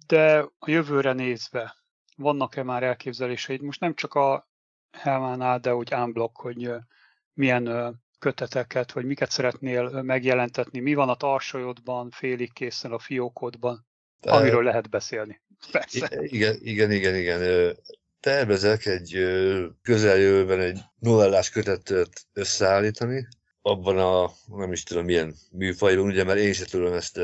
de 0.07 0.39
a 0.59 0.71
jövőre 0.71 1.13
nézve 1.13 1.77
vannak-e 2.17 2.63
már 2.63 2.83
elképzeléseid? 2.83 3.63
Most 3.63 3.81
nem 3.81 3.95
csak 3.95 4.15
a 4.15 4.49
Helmánál, 4.93 5.59
de 5.59 5.75
úgy 5.75 5.95
unblock, 5.95 6.37
hogy 6.41 6.71
milyen 7.33 7.95
köteteket, 8.19 8.93
vagy 8.93 9.05
miket 9.05 9.31
szeretnél 9.31 10.03
megjelentetni, 10.03 10.81
mi 10.81 10.95
van 10.95 11.09
a 11.09 11.17
tarsolyodban, 11.17 12.11
félig 12.11 12.53
készen 12.53 12.93
a 12.93 12.99
fiókodban, 12.99 13.87
amiről 14.21 14.63
lehet 14.63 14.91
beszélni. 14.91 15.41
Persze. 15.71 16.09
Igen, 16.25 16.57
igen, 16.61 16.91
igen, 16.91 17.17
igen 17.17 17.77
tervezek 18.21 18.87
egy 18.87 19.19
közeljövőben 19.83 20.61
egy 20.61 20.81
novellás 20.99 21.51
kötetet 21.51 22.27
összeállítani, 22.33 23.27
abban 23.63 23.99
a, 23.99 24.31
nem 24.57 24.73
is 24.73 24.83
tudom 24.83 25.05
milyen 25.05 25.35
műfajban, 25.51 26.07
ugye, 26.07 26.25
mert 26.25 26.39
én 26.39 26.53
sem 26.53 26.67
tudom 26.67 26.93
ezt 26.93 27.21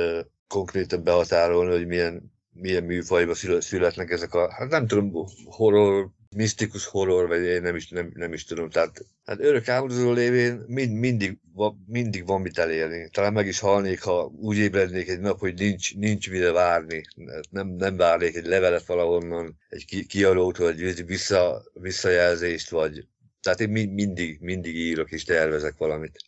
konkrétan 0.49 1.03
behatárolni, 1.03 1.73
hogy 1.73 1.87
milyen, 1.87 2.33
milyen 2.53 2.85
műfajban 2.85 3.35
születnek 3.61 4.11
ezek 4.11 4.35
a, 4.35 4.53
hát 4.53 4.71
nem 4.71 4.87
tudom, 4.87 5.27
horror, 5.45 6.11
misztikus 6.35 6.87
horror, 6.87 7.29
vagy 7.29 7.43
én 7.43 7.63
nem 7.63 7.77
is, 7.77 7.89
nem, 7.89 8.13
nem 8.15 8.33
is 8.33 8.45
tudom. 8.45 8.71
Tehát 8.71 9.05
hát 9.25 9.41
örök 9.41 9.69
álmodozó 9.69 10.13
lévén 10.13 10.65
mind, 10.67 10.99
mindig, 10.99 11.39
mindig 11.87 12.27
van 12.27 12.41
mit 12.41 12.59
elérni. 12.59 13.09
Talán 13.13 13.33
meg 13.33 13.47
is 13.47 13.59
halnék, 13.59 14.03
ha 14.03 14.25
úgy 14.25 14.57
ébrednék 14.57 15.09
egy 15.09 15.21
nap, 15.21 15.39
hogy 15.39 15.55
nincs, 15.55 15.97
nincs 15.97 16.31
mire 16.31 16.53
várni. 16.53 17.03
Nem, 17.51 17.69
nem 17.69 17.97
várnék 17.97 18.37
egy 18.37 18.47
levelet 18.47 18.87
valahonnan, 18.87 19.59
egy 19.69 20.05
kiadót, 20.09 20.57
vagy 20.57 21.05
vissza, 21.07 21.63
visszajelzést, 21.73 22.71
vagy... 22.71 23.07
Tehát 23.41 23.61
én 23.61 23.69
mindig, 23.89 24.41
mindig 24.41 24.77
írok 24.77 25.11
és 25.11 25.25
tervezek 25.25 25.77
valamit. 25.77 26.19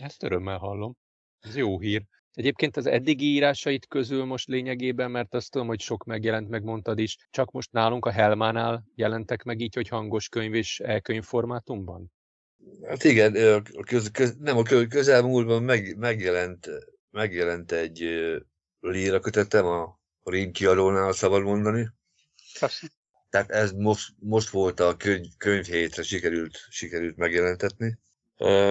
Ezt 0.00 0.22
örömmel 0.22 0.58
hallom. 0.58 0.96
Ez 1.40 1.56
jó 1.56 1.80
hír. 1.80 2.02
Egyébként 2.34 2.76
az 2.76 2.86
eddigi 2.86 3.24
írásait 3.24 3.86
közül 3.86 4.24
most 4.24 4.48
lényegében, 4.48 5.10
mert 5.10 5.34
azt 5.34 5.50
tudom, 5.50 5.66
hogy 5.66 5.80
sok 5.80 6.04
megjelent, 6.04 6.48
megmondtad 6.48 6.98
is, 6.98 7.16
csak 7.30 7.50
most 7.50 7.72
nálunk 7.72 8.06
a 8.06 8.10
Helmánál 8.10 8.84
jelentek 8.94 9.42
meg 9.42 9.60
így, 9.60 9.74
hogy 9.74 9.88
hangos 9.88 10.28
könyv 10.28 10.54
és 10.54 10.80
e-könyv 10.80 11.24
formátumban? 11.24 12.12
Hát 12.82 13.04
igen, 13.04 13.62
a 13.74 13.82
köz, 13.82 14.10
köz, 14.10 14.36
nem 14.38 14.56
a 14.56 14.62
közelmúltban 14.62 15.62
meg, 15.62 15.96
megjelent, 15.96 16.68
megjelent 17.10 17.72
egy 17.72 17.98
líra 18.80 19.20
kötetem 19.20 19.66
a 19.66 20.00
Rím 20.22 20.52
kiadónál, 20.52 21.12
szabad 21.12 21.42
mondani. 21.42 21.88
Köszön. 22.58 22.90
Tehát 23.30 23.50
ez 23.50 23.72
most, 23.72 24.14
most 24.18 24.48
volt 24.48 24.80
a 24.80 24.96
könyv, 24.96 25.26
könyvhétre 25.38 26.02
sikerült, 26.02 26.58
sikerült 26.68 27.16
megjelentetni. 27.16 27.98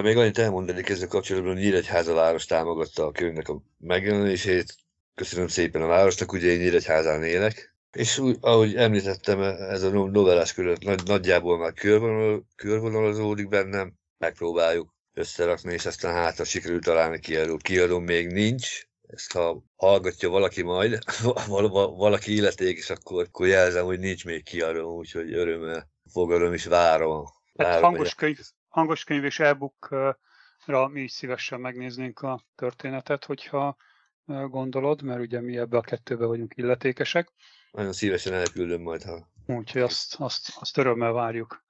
Még 0.01 0.17
annyit 0.17 0.37
elmondanék 0.37 0.89
ezzel 0.89 1.07
kapcsolatban, 1.07 1.53
hogy 1.53 1.61
Nyíregyháza 1.61 2.13
város 2.13 2.45
támogatta 2.45 3.05
a 3.05 3.11
könyvnek 3.11 3.49
a 3.49 3.61
megjelenését. 3.77 4.75
Köszönöm 5.15 5.47
szépen 5.47 5.81
a 5.81 5.87
városnak, 5.87 6.31
ugye 6.31 6.47
én 6.47 6.59
Nyíregyházán 6.59 7.23
élek. 7.23 7.75
És 7.91 8.17
úgy, 8.17 8.37
ahogy 8.39 8.75
említettem, 8.75 9.41
ez 9.41 9.83
a 9.83 9.89
novellás 9.89 10.53
körül 10.53 10.75
nagy, 10.79 11.03
nagyjából 11.05 11.57
már 11.57 11.73
körvonal, 11.73 12.45
körvonalazódik 12.55 13.47
bennem, 13.47 13.93
megpróbáljuk 14.17 14.93
összerakni, 15.13 15.73
és 15.73 15.85
aztán 15.85 16.13
hátra 16.13 16.43
sikerült 16.43 16.83
találni 16.83 17.19
kiadó. 17.19 17.57
Kiadó 17.57 17.99
még 17.99 18.27
nincs, 18.27 18.87
ezt 19.07 19.31
ha 19.31 19.63
hallgatja 19.75 20.29
valaki 20.29 20.61
majd, 20.61 20.99
val- 21.47 21.71
val- 21.71 21.97
valaki 21.97 22.35
illeték, 22.35 22.77
és 22.77 22.89
akkor, 22.89 23.23
akkor 23.23 23.47
jelzem, 23.47 23.85
hogy 23.85 23.99
nincs 23.99 24.25
még 24.25 24.43
kiadó, 24.43 24.97
úgyhogy 24.97 25.33
örömmel 25.33 25.89
fogadom 26.11 26.53
és 26.53 26.65
várom. 26.65 27.25
várom 27.53 27.83
hangos 27.83 28.15
könyv, 28.15 28.37
hangos 28.73 29.03
könyv 29.03 29.23
és 29.23 29.39
e-bookra 29.39 30.87
mi 30.87 31.01
is 31.01 31.11
szívesen 31.11 31.59
megnéznénk 31.59 32.19
a 32.19 32.45
történetet, 32.55 33.25
hogyha 33.25 33.77
gondolod, 34.25 35.01
mert 35.01 35.19
ugye 35.19 35.41
mi 35.41 35.57
ebbe 35.57 35.77
a 35.77 35.81
kettőbe 35.81 36.25
vagyunk 36.25 36.53
illetékesek. 36.55 37.31
Nagyon 37.71 37.93
szívesen 37.93 38.33
elküldöm 38.33 38.81
majd, 38.81 39.03
ha... 39.03 39.31
Úgyhogy 39.45 39.81
azt, 39.81 40.15
azt, 40.15 40.57
azt 40.59 40.77
örömmel 40.77 41.11
várjuk. 41.11 41.65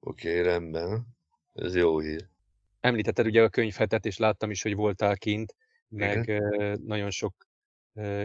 Oké, 0.00 0.30
okay, 0.30 0.42
rendben. 0.42 1.06
Ez 1.52 1.74
jó 1.74 1.98
hír. 1.98 2.28
Említetted 2.80 3.26
ugye 3.26 3.42
a 3.42 3.48
könyvhetet, 3.48 4.06
és 4.06 4.18
láttam 4.18 4.50
is, 4.50 4.62
hogy 4.62 4.74
voltál 4.74 5.16
kint, 5.16 5.54
meg 5.88 6.18
Igen. 6.22 6.80
nagyon 6.84 7.10
sok 7.10 7.34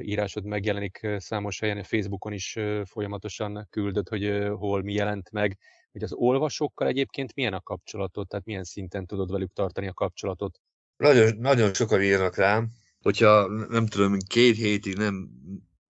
írásod 0.01 0.43
megjelenik 0.45 1.08
számos 1.17 1.60
helyen, 1.60 1.77
a 1.77 1.84
Facebookon 1.84 2.34
is 2.34 2.58
folyamatosan 2.86 3.67
küldött, 3.69 4.10
hogy 4.10 4.47
hol 4.56 4.82
mi 4.84 4.93
jelent 4.93 5.32
meg 5.32 5.58
hogy 5.97 6.05
az 6.05 6.13
olvasókkal 6.13 6.88
egyébként 6.88 7.36
milyen 7.36 7.53
a 7.53 7.62
kapcsolatod, 7.62 8.27
tehát 8.27 8.45
milyen 8.45 8.63
szinten 8.63 9.05
tudod 9.05 9.31
velük 9.31 9.53
tartani 9.53 9.88
a 9.88 9.93
kapcsolatot? 9.93 10.60
Nagyon, 10.97 11.38
nagyon 11.38 11.73
sokan 11.73 12.01
írnak 12.01 12.36
rám, 12.36 12.69
hogyha 13.01 13.47
nem 13.69 13.86
tudom, 13.86 14.17
két 14.27 14.55
hétig 14.55 14.97
nem, 14.97 15.29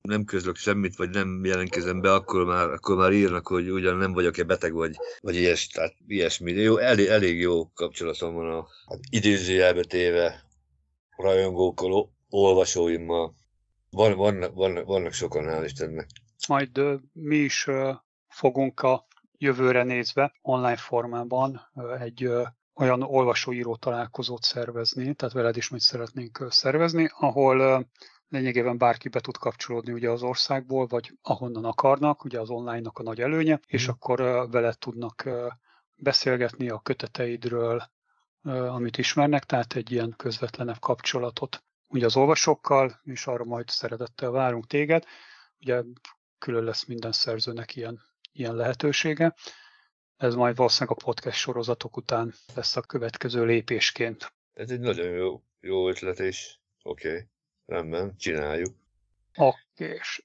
nem 0.02 0.24
közlök 0.24 0.56
semmit, 0.56 0.96
vagy 0.96 1.10
nem 1.10 1.46
jelentkezem 1.46 2.02
be, 2.02 2.13
akkor 2.13 2.46
már, 2.46 2.70
akkor 2.70 2.98
már 2.98 3.12
írnak, 3.12 3.48
hogy 3.48 3.72
ugyan 3.72 3.98
nem 3.98 4.13
vagyok-e 4.13 4.43
beteg, 4.43 4.74
vagy, 4.74 4.96
vagy 5.20 5.36
ilyes, 5.36 5.67
tehát 5.67 5.96
ilyesmi. 6.08 6.52
Jó, 6.52 6.78
elég, 6.78 7.08
elég 7.08 7.39
jó 7.39 7.72
kapcsolatom 7.74 8.34
van 8.34 8.52
a 8.52 8.67
hát 8.89 9.00
idézőjelbe 9.10 9.84
téve 9.84 10.43
rajongókkal, 11.17 12.12
olvasóimmal. 12.30 13.36
Van, 13.89 14.15
van, 14.15 14.52
van, 14.54 14.84
vannak 14.86 15.13
sokan, 15.13 15.46
hál' 15.46 15.63
Istennek. 15.65 16.08
Majd 16.48 16.80
mi 17.13 17.36
is 17.36 17.67
fogunk 18.28 18.82
a 18.82 19.07
jövőre 19.38 19.84
nézve 19.84 20.34
online 20.41 20.78
formában 20.78 21.62
egy 22.00 22.30
olyan 22.73 23.02
olvasóíró 23.02 23.76
találkozót 23.76 24.43
szervezni, 24.43 25.13
tehát 25.13 25.34
veled 25.34 25.58
is 25.58 25.69
majd 25.69 25.82
szeretnénk 25.82 26.45
szervezni, 26.50 27.10
ahol 27.19 27.88
lényegében 28.30 28.78
bárki 28.78 29.10
be 29.10 29.19
tud 29.19 29.38
kapcsolódni 29.38 29.91
ugye 29.91 30.10
az 30.10 30.23
országból, 30.23 30.86
vagy 30.88 31.17
ahonnan 31.21 31.65
akarnak, 31.65 32.23
ugye 32.23 32.39
az 32.39 32.50
online-nak 32.50 32.97
a 32.97 33.04
nagy 33.04 33.21
előnye, 33.21 33.60
és 33.67 33.88
mm. 33.88 33.89
akkor 33.89 34.19
veled 34.52 34.78
tudnak 34.78 35.30
beszélgetni 35.95 36.69
a 36.69 36.80
köteteidről, 36.80 37.84
amit 38.47 38.97
ismernek, 38.97 39.43
tehát 39.43 39.73
egy 39.73 39.91
ilyen 39.91 40.13
közvetlenebb 40.17 40.80
kapcsolatot 40.80 41.63
ugye 41.88 42.06
az 42.06 42.15
olvasókkal, 42.15 43.00
és 43.04 43.28
arra 43.28 43.43
majd 43.43 43.69
szeretettel 43.69 44.32
várunk 44.32 44.67
téged. 44.67 45.04
Ugye 45.60 45.84
külön 46.38 46.63
lesz 46.63 46.86
minden 46.86 47.12
szerzőnek 47.12 47.76
ilyen 47.76 48.02
ilyen 48.39 48.56
lehetősége. 48.56 49.36
Ez 50.17 50.36
majd 50.36 50.56
valószínűleg 50.56 50.97
a 51.00 51.06
podcast 51.06 51.38
sorozatok 51.38 51.97
után 51.97 52.34
lesz 52.56 52.76
a 52.76 52.82
következő 52.82 53.45
lépésként. 53.45 54.34
Ez 54.54 54.69
egy 54.69 54.80
nagyon 54.80 55.12
jó, 55.12 55.41
jó 55.60 55.89
ötlet, 55.89 56.19
és 56.19 56.58
oké, 56.84 57.08
okay, 57.10 57.28
rendben, 57.65 58.17
csináljuk. 58.17 58.76
Oké, 59.36 59.93
és 59.93 60.23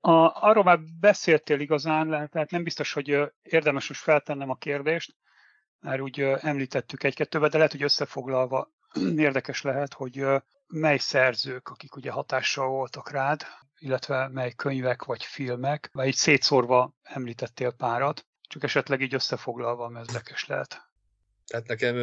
a, 0.00 0.46
arról 0.48 0.64
már 0.64 0.78
beszéltél 1.00 1.60
igazán, 1.60 2.28
tehát 2.30 2.50
nem 2.50 2.62
biztos, 2.62 2.92
hogy 2.92 3.18
érdemes 3.42 3.88
most 3.88 4.00
feltennem 4.00 4.50
a 4.50 4.56
kérdést, 4.56 5.14
már 5.80 6.00
úgy 6.00 6.20
említettük 6.20 7.02
egy-kettőbe, 7.02 7.48
de 7.48 7.56
lehet, 7.56 7.72
hogy 7.72 7.82
összefoglalva 7.82 8.72
érdekes 9.16 9.62
lehet, 9.62 9.92
hogy 9.92 10.24
mely 10.66 10.98
szerzők, 10.98 11.68
akik 11.68 11.96
ugye 11.96 12.10
hatással 12.10 12.68
voltak 12.68 13.10
rád, 13.10 13.46
illetve 13.78 14.28
mely 14.28 14.52
könyvek 14.52 15.04
vagy 15.04 15.24
filmek, 15.24 15.88
vagy 15.92 16.06
így 16.06 16.14
szétszórva 16.14 16.94
említettél 17.02 17.70
párat, 17.70 18.26
csak 18.48 18.62
esetleg 18.62 19.00
így 19.00 19.14
összefoglalva 19.14 19.92
érdekes 19.98 20.46
lehet. 20.46 20.80
Tehát 21.46 21.66
nekem 21.66 21.96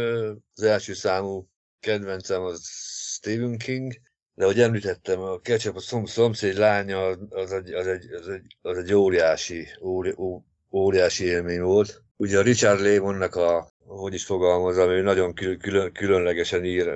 az 0.56 0.64
első 0.64 0.94
számú 0.94 1.48
kedvencem 1.80 2.42
az 2.42 2.68
Stephen 3.16 3.58
King, 3.58 3.94
de 4.34 4.44
ahogy 4.44 4.60
említettem, 4.60 5.22
a 5.22 5.40
Ketchup 5.40 5.76
a 5.76 5.80
szom, 5.80 6.06
szomszéd 6.06 6.58
lánya 6.58 7.06
az 7.30 7.52
egy, 7.52 7.74
az 7.74 7.88
egy, 7.88 8.12
az 8.12 8.28
egy, 8.28 8.58
az 8.62 8.78
egy 8.78 8.94
óriási, 8.94 9.68
óri, 9.82 10.14
ó, 10.18 10.42
óriási 10.72 11.26
élmény 11.26 11.62
volt. 11.62 12.04
Ugye 12.16 12.40
a 12.40 12.42
Richard 12.42 12.80
Lemonnak 12.82 13.36
a, 13.36 13.72
hogy 13.86 14.14
is 14.14 14.26
fogalmazom, 14.26 14.90
ő 14.90 15.02
nagyon 15.02 15.34
külön, 15.34 15.92
különlegesen 15.92 16.66
ír, 16.66 16.94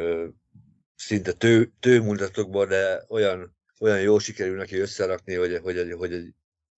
szinte 0.95 1.31
tő, 1.33 1.71
tőmundatokban, 1.79 2.67
de 2.67 3.03
olyan, 3.07 3.56
olyan 3.79 4.01
jó 4.01 4.19
sikerül 4.19 4.57
neki 4.57 4.77
összerakni, 4.77 5.33
hogy, 5.33 5.59
hogy, 5.63 5.91
hogy, 5.97 6.13
egy, 6.13 6.33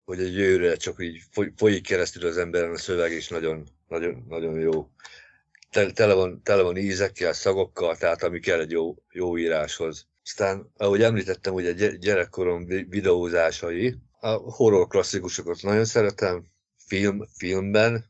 hogy 0.06 0.20
egy 0.20 0.36
jövőre 0.36 0.76
csak 0.76 1.04
így 1.04 1.22
folyik 1.56 1.84
keresztül 1.84 2.28
az 2.28 2.38
emberen 2.38 2.72
a 2.72 2.78
szöveg, 2.78 3.12
és 3.12 3.28
nagyon, 3.28 3.68
nagyon, 3.88 4.26
nagyon 4.28 4.60
jó. 4.60 4.90
Tele 5.94 6.14
van, 6.14 6.44
tele 6.44 6.62
van 6.62 6.78
ízekkel, 6.78 7.34
szagokkal, 7.34 7.98
tehát 7.98 8.24
ami 8.24 8.40
kell 8.40 8.60
egy 8.60 8.72
jó, 8.72 8.96
jó 9.12 9.38
íráshoz. 9.38 10.08
Aztán, 10.24 10.72
ahogy 10.78 11.02
említettem, 11.02 11.54
ugye 11.54 11.92
gyerekkorom 11.96 12.66
videózásai, 12.66 13.96
a 14.20 14.30
horror 14.30 14.88
klasszikusokat 14.88 15.62
nagyon 15.62 15.86
szeretem, 15.86 16.46
film, 16.88 17.26
filmben, 17.38 18.06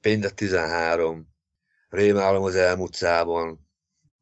Péntek 0.00 0.34
13, 0.34 1.32
Rémálom 1.88 2.42
az 2.42 2.54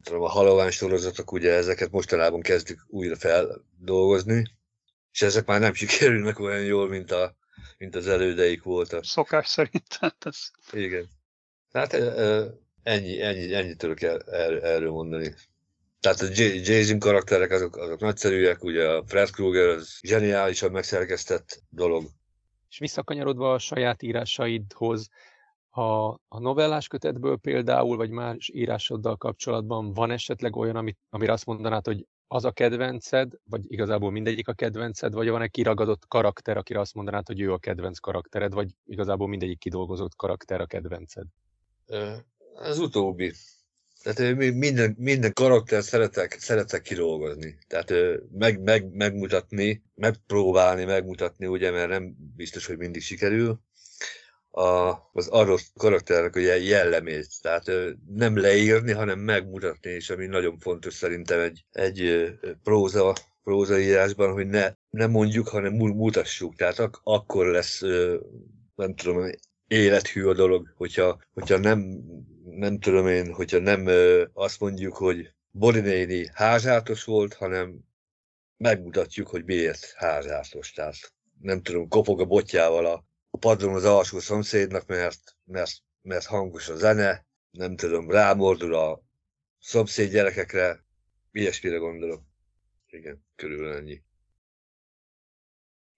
elmúcában, 0.04 0.28
a 0.28 0.32
halovány 0.32 0.70
sorozatok, 0.70 1.32
ugye 1.32 1.52
ezeket 1.52 1.90
mostanában 1.90 2.40
kezdjük 2.40 2.84
újra 2.88 3.16
feldolgozni, 3.16 4.44
és 5.12 5.22
ezek 5.22 5.46
már 5.46 5.60
nem 5.60 5.74
sikerülnek 5.80 6.38
olyan 6.38 6.64
jól, 6.64 6.88
mint, 6.88 7.10
a, 7.10 7.36
mint 7.78 7.94
az 7.94 8.08
elődeik 8.08 8.62
voltak. 8.62 9.04
Szokás 9.04 9.48
szerint. 9.48 9.96
Hát 10.00 10.16
ez... 10.26 10.38
Igen. 10.72 11.08
Hát 11.72 11.92
ennyi, 12.82 13.22
ennyi, 13.22 13.54
ennyit 13.54 13.78
tudok 13.78 14.02
el, 14.02 14.20
el, 14.20 14.62
erről 14.62 14.90
mondani. 14.90 15.34
Tehát 16.00 16.20
a 16.20 16.26
Jason 16.64 16.98
karakterek 16.98 17.50
azok, 17.50 17.76
azok 17.76 18.00
nagyszerűek, 18.00 18.64
ugye 18.64 18.88
a 18.88 19.04
Fred 19.06 19.30
Krueger 19.30 19.68
az 19.68 19.98
zseniálisan 20.02 20.70
megszerkesztett 20.70 21.62
dolog. 21.68 22.08
És 22.68 22.78
visszakanyarodva 22.78 23.52
a 23.52 23.58
saját 23.58 24.02
írásaidhoz, 24.02 25.08
a, 25.80 26.20
a 26.28 26.38
novellás 26.38 26.86
kötetből 26.86 27.36
például, 27.36 27.96
vagy 27.96 28.10
más 28.10 28.50
írásoddal 28.52 29.16
kapcsolatban 29.16 29.92
van 29.92 30.10
esetleg 30.10 30.56
olyan, 30.56 30.76
amit, 30.76 30.98
amire 31.10 31.32
azt 31.32 31.46
mondanád, 31.46 31.86
hogy 31.86 32.06
az 32.28 32.44
a 32.44 32.50
kedvenced, 32.50 33.32
vagy 33.44 33.72
igazából 33.72 34.10
mindegyik 34.10 34.48
a 34.48 34.52
kedvenced, 34.52 35.12
vagy 35.12 35.28
van 35.28 35.42
egy 35.42 35.50
kiragadott 35.50 36.06
karakter, 36.08 36.56
akire 36.56 36.80
azt 36.80 36.94
mondanád, 36.94 37.26
hogy 37.26 37.40
ő 37.40 37.52
a 37.52 37.58
kedvenc 37.58 37.98
karaktered, 37.98 38.52
vagy 38.52 38.70
igazából 38.86 39.28
mindegyik 39.28 39.58
kidolgozott 39.58 40.16
karakter 40.16 40.60
a 40.60 40.66
kedvenced? 40.66 41.26
Az 42.54 42.78
utóbbi. 42.78 43.32
Tehát 44.02 44.34
minden, 44.54 44.94
minden 44.98 45.32
karakter 45.32 45.82
szeretek, 45.82 46.32
szeretek 46.38 46.82
kidolgozni. 46.82 47.58
Tehát 47.66 47.92
meg, 48.38 48.62
meg, 48.62 48.94
megmutatni, 48.94 49.82
megpróbálni, 49.94 50.84
megmutatni, 50.84 51.46
ugye, 51.46 51.70
mert 51.70 51.88
nem 51.88 52.14
biztos, 52.36 52.66
hogy 52.66 52.76
mindig 52.76 53.02
sikerül. 53.02 53.60
A, 54.62 55.10
az 55.12 55.28
adott 55.28 55.72
karakternek 55.74 56.36
a 56.36 56.40
jellemét. 56.40 57.28
Tehát 57.42 57.64
nem 58.14 58.40
leírni, 58.40 58.92
hanem 58.92 59.18
megmutatni, 59.18 59.90
és 59.90 60.10
ami 60.10 60.26
nagyon 60.26 60.58
fontos 60.58 60.94
szerintem 60.94 61.40
egy, 61.40 61.64
egy 61.72 62.30
próza, 62.62 63.14
prózaírásban, 63.42 64.32
hogy 64.32 64.46
ne, 64.46 64.72
ne 64.90 65.06
mondjuk, 65.06 65.48
hanem 65.48 65.72
mutassuk. 65.72 66.54
Tehát 66.54 66.78
ak- 66.78 67.00
akkor 67.02 67.46
lesz, 67.46 67.80
nem 68.74 68.94
tudom, 68.94 69.30
élethű 69.66 70.24
a 70.24 70.34
dolog, 70.34 70.72
hogyha, 70.76 71.18
hogyha 71.32 71.58
nem 71.58 72.02
nem 72.44 72.78
tudom 72.78 73.06
én, 73.06 73.32
hogyha 73.32 73.58
nem 73.58 73.88
azt 74.32 74.60
mondjuk, 74.60 74.96
hogy 74.96 75.34
Bori 75.50 75.80
néni 75.80 76.30
volt, 77.04 77.34
hanem 77.34 77.78
megmutatjuk, 78.56 79.28
hogy 79.28 79.44
miért 79.44 79.92
házátos. 79.96 80.72
Tehát 80.72 80.94
nem 81.40 81.62
tudom, 81.62 81.88
kopog 81.88 82.20
a 82.20 82.24
botjával 82.24 82.86
a, 82.86 83.04
a 83.30 83.38
padlón 83.38 83.74
az 83.74 83.84
alsó 83.84 84.18
szomszédnak, 84.18 84.86
mert, 84.86 85.36
mert, 85.44 85.72
mert 86.02 86.26
hangos 86.26 86.68
a 86.68 86.76
zene, 86.76 87.26
nem 87.50 87.76
tudom, 87.76 88.10
rámordul 88.10 88.74
a 88.74 89.02
szomszéd 89.58 90.10
gyerekekre, 90.10 90.84
ilyesmire 91.32 91.76
gondolok. 91.76 92.22
Igen, 92.86 93.24
körülbelül 93.36 93.76
ennyi. 93.76 94.02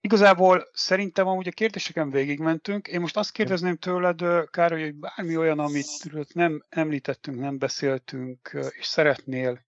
Igazából 0.01 0.69
szerintem 0.73 1.27
amúgy 1.27 1.47
a 1.47 1.51
kérdéseken 1.51 2.09
végigmentünk. 2.09 2.87
Én 2.87 2.99
most 2.99 3.17
azt 3.17 3.31
kérdezném 3.31 3.77
tőled, 3.77 4.49
Károly, 4.49 4.81
hogy 4.81 4.95
bármi 4.95 5.37
olyan, 5.37 5.59
amit 5.59 6.33
nem 6.33 6.65
említettünk, 6.69 7.39
nem 7.39 7.57
beszéltünk, 7.57 8.57
és 8.79 8.85
szeretnél 8.85 9.65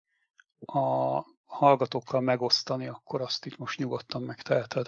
a 0.59 1.20
hallgatókkal 1.44 2.20
megosztani, 2.20 2.87
akkor 2.87 3.20
azt 3.20 3.46
itt 3.46 3.57
most 3.57 3.79
nyugodtan 3.79 4.22
megteheted. 4.22 4.87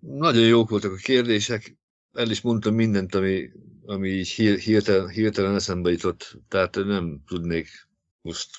Nagyon 0.00 0.46
jók 0.46 0.70
voltak 0.70 0.92
a 0.92 1.02
kérdések. 1.02 1.76
El 2.16 2.30
is 2.30 2.40
mondtam 2.40 2.74
mindent, 2.74 3.14
ami, 3.14 3.50
ami 3.86 4.08
így 4.08 4.28
hirtelen, 4.62 5.08
hirtelen 5.08 5.54
eszembe 5.54 5.90
jutott. 5.90 6.38
Tehát 6.48 6.74
nem 6.74 7.22
tudnék 7.26 7.88
most 8.20 8.50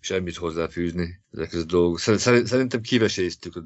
semmit 0.00 0.36
hozzáfűzni 0.36 1.20
ezekhez 1.32 1.60
a 1.60 1.64
dolgok. 1.64 1.98
Szerintem 1.98 2.80
kiveséztük 2.80 3.62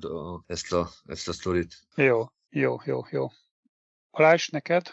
ezt 0.47 0.73
a, 0.73 0.91
ezt 1.07 1.29
a 1.29 1.33
sztorit. 1.33 1.75
Jó, 1.97 2.25
jó, 2.51 2.77
jó, 2.85 3.01
jó. 3.11 3.29
Balázs, 4.11 4.49
neked? 4.49 4.87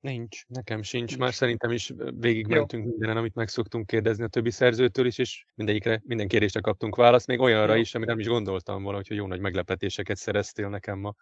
Nincs, 0.00 0.46
nekem 0.46 0.82
sincs. 0.82 1.18
Már 1.18 1.34
szerintem 1.34 1.70
is 1.70 1.92
végigmentünk 2.14 2.84
Jó. 2.84 2.90
mindenen, 2.90 3.16
amit 3.16 3.34
meg 3.34 3.48
szoktunk 3.48 3.86
kérdezni 3.86 4.24
a 4.24 4.28
többi 4.28 4.50
szerzőtől 4.50 5.06
is, 5.06 5.18
és 5.18 5.44
mindegyikre, 5.54 6.02
minden 6.04 6.28
kérdésre 6.28 6.60
kaptunk 6.60 6.96
választ, 6.96 7.26
még 7.26 7.40
olyanra 7.40 7.74
Jó. 7.74 7.80
is, 7.80 7.94
amire 7.94 8.10
nem 8.10 8.20
is 8.20 8.26
gondoltam 8.26 8.82
volna, 8.82 8.98
hogy 9.06 9.16
jó 9.16 9.26
nagy 9.26 9.40
meglepetéseket 9.40 10.16
szereztél 10.16 10.68
nekem 10.68 10.98
ma. 10.98 11.14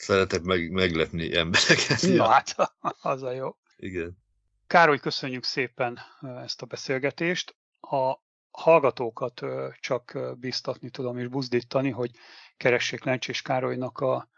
Szeretek 0.00 0.42
meg, 0.42 0.70
meglepni 0.70 1.36
embereket. 1.36 2.00
Ja, 2.00 2.28
hát 2.28 2.56
az 3.12 3.22
a 3.22 3.32
jó. 3.32 3.56
Igen. 3.76 4.18
Károly, 4.66 4.98
köszönjük 4.98 5.44
szépen 5.44 5.98
ezt 6.42 6.62
a 6.62 6.66
beszélgetést. 6.66 7.56
A 7.80 8.14
hallgatókat 8.50 9.40
csak 9.80 10.18
biztatni 10.38 10.90
tudom 10.90 11.18
és 11.18 11.26
buzdítani, 11.26 11.90
hogy 11.90 12.10
keressék 12.56 13.04
Lencsés 13.04 13.42
Károlynak 13.42 13.98
a 13.98 14.28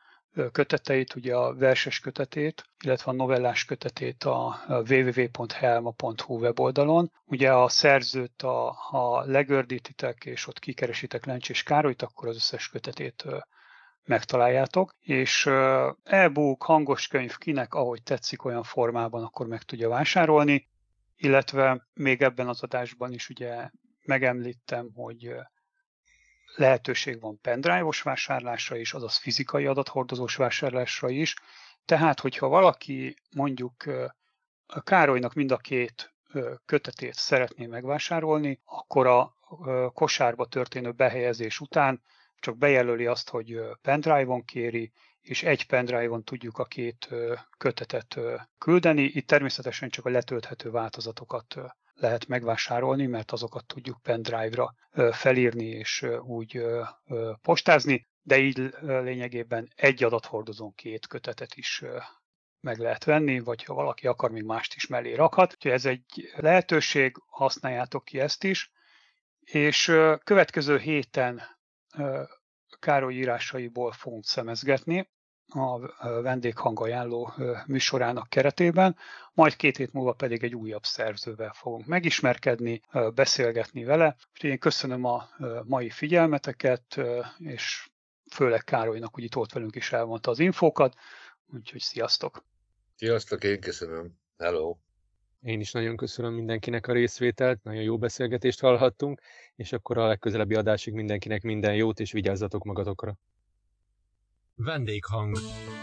köteteit, 0.53 1.15
ugye 1.15 1.35
a 1.37 1.55
verses 1.55 2.01
kötetét, 2.01 2.65
illetve 2.85 3.11
a 3.11 3.15
novellás 3.15 3.65
kötetét 3.65 4.25
a 4.25 4.65
www.helma.hu 4.69 6.39
weboldalon. 6.39 7.13
Ugye 7.25 7.53
a 7.53 7.69
szerzőt, 7.69 8.43
a, 8.43 8.73
ha 8.73 9.25
legördítitek, 9.25 10.25
és 10.25 10.47
ott 10.47 10.59
kikeresitek 10.59 11.25
Lencsés 11.25 11.63
Károlyt, 11.63 12.03
akkor 12.03 12.29
az 12.29 12.37
összes 12.37 12.69
kötetét 12.69 13.25
megtaláljátok, 14.05 14.95
és 15.01 15.47
e-book, 16.03 16.63
hangos 16.63 17.07
könyv, 17.07 17.37
kinek 17.37 17.75
ahogy 17.75 18.03
tetszik 18.03 18.45
olyan 18.45 18.63
formában, 18.63 19.23
akkor 19.23 19.47
meg 19.47 19.63
tudja 19.63 19.89
vásárolni, 19.89 20.69
illetve 21.17 21.87
még 21.95 22.23
ebben 22.23 22.49
az 22.49 22.63
adásban 22.63 23.13
is 23.13 23.29
ugye 23.29 23.71
megemlítem, 24.05 24.91
hogy 24.95 25.35
lehetőség 26.57 27.21
van 27.21 27.41
pendrive-os 27.41 28.03
vásárlásra 28.03 28.77
is, 28.77 28.93
azaz 28.93 29.17
fizikai 29.17 29.67
adathordozós 29.67 30.37
vásárlásra 30.37 31.09
is. 31.09 31.35
Tehát, 31.85 32.21
hogyha 32.21 32.49
valaki 32.49 33.17
mondjuk 33.37 33.85
a 34.67 34.81
Károlynak 34.81 35.35
mind 35.35 35.53
a 35.53 35.57
két 35.57 36.15
kötetét 36.65 37.15
szeretné 37.15 37.67
megvásárolni, 37.67 38.61
akkor 38.65 39.07
a 39.07 39.35
kosárba 39.93 40.47
történő 40.47 40.91
behelyezés 40.91 41.61
után 41.61 42.03
csak 42.43 42.59
bejelöli 42.59 43.07
azt, 43.07 43.29
hogy 43.29 43.61
pendrive-on 43.83 44.45
kéri, 44.45 44.93
és 45.21 45.43
egy 45.43 45.67
pendrive-on 45.67 46.25
tudjuk 46.25 46.59
a 46.59 46.65
két 46.65 47.09
kötetet 47.59 48.19
küldeni. 48.59 49.03
Itt 49.03 49.27
természetesen 49.27 49.89
csak 49.89 50.07
a 50.07 50.11
letölthető 50.11 50.71
változatokat 50.71 51.55
lehet 51.95 52.27
megvásárolni, 52.27 53.07
mert 53.07 53.31
azokat 53.31 53.67
tudjuk 53.67 54.03
pendrive-ra 54.03 54.75
felírni 55.13 55.67
és 55.67 56.07
úgy 56.23 56.63
postázni, 57.43 58.07
de 58.23 58.39
így 58.39 58.75
lényegében 58.81 59.69
egy 59.75 60.05
adathordozón 60.05 60.75
két 60.75 61.07
kötetet 61.07 61.55
is 61.55 61.83
meg 62.61 62.79
lehet 62.79 63.05
venni, 63.05 63.41
vagy 63.41 63.65
ha 63.65 63.75
valaki 63.75 64.07
akar, 64.07 64.31
még 64.31 64.45
mást 64.45 64.75
is 64.75 64.87
mellé 64.87 65.15
rakhat. 65.15 65.53
Úgyhogy 65.55 65.73
ez 65.73 65.87
egy 65.87 66.33
lehetőség, 66.37 67.17
használjátok 67.27 68.05
ki 68.05 68.21
ezt 68.21 68.45
is. 68.45 68.71
És 69.41 69.93
következő 70.25 70.79
héten 70.79 71.43
Károly 72.79 73.15
írásaiból 73.15 73.93
fogunk 73.93 74.25
szemezgetni 74.25 75.11
a 75.49 75.79
vendéghangajánló 76.23 77.33
műsorának 77.67 78.29
keretében, 78.29 78.97
majd 79.33 79.57
két 79.57 79.77
hét 79.77 79.93
múlva 79.93 80.13
pedig 80.13 80.45
egy 80.45 80.55
újabb 80.55 80.85
szerzővel 80.85 81.53
fogunk 81.53 81.87
megismerkedni, 81.87 82.81
beszélgetni 83.15 83.85
vele. 83.85 84.17
Úgyhogy 84.33 84.51
én 84.51 84.59
köszönöm 84.59 85.05
a 85.05 85.29
mai 85.65 85.91
figyelmeteket, 85.91 87.01
és 87.39 87.91
főleg 88.31 88.65
Károlynak, 88.65 89.15
hogy 89.15 89.25
itt 89.25 89.35
volt 89.35 89.53
velünk 89.53 89.77
is 89.77 89.93
elmondta 89.93 90.31
az 90.31 90.39
infókat, 90.39 90.95
úgyhogy 91.55 91.81
sziasztok! 91.81 92.45
Sziasztok, 92.97 93.45
én 93.45 93.61
köszönöm. 93.61 94.19
Hello! 94.39 94.77
Én 95.43 95.61
is 95.61 95.73
nagyon 95.73 95.97
köszönöm 95.97 96.35
mindenkinek 96.35 96.87
a 96.87 96.93
részvételt, 96.93 97.63
nagyon 97.63 97.83
jó 97.83 97.99
beszélgetést 97.99 98.61
hallhattunk, 98.61 99.21
és 99.57 99.73
akkor 99.73 99.99
a 99.99 100.07
legközelebbi 100.07 100.55
adásig 100.55 100.95
mindenkinek 100.95 101.43
minden 101.43 101.75
jót, 101.75 102.01
és 102.01 102.13
vigyázzatok 102.13 102.65
magatokra. 102.65 103.17
Vendéghang. 104.55 105.37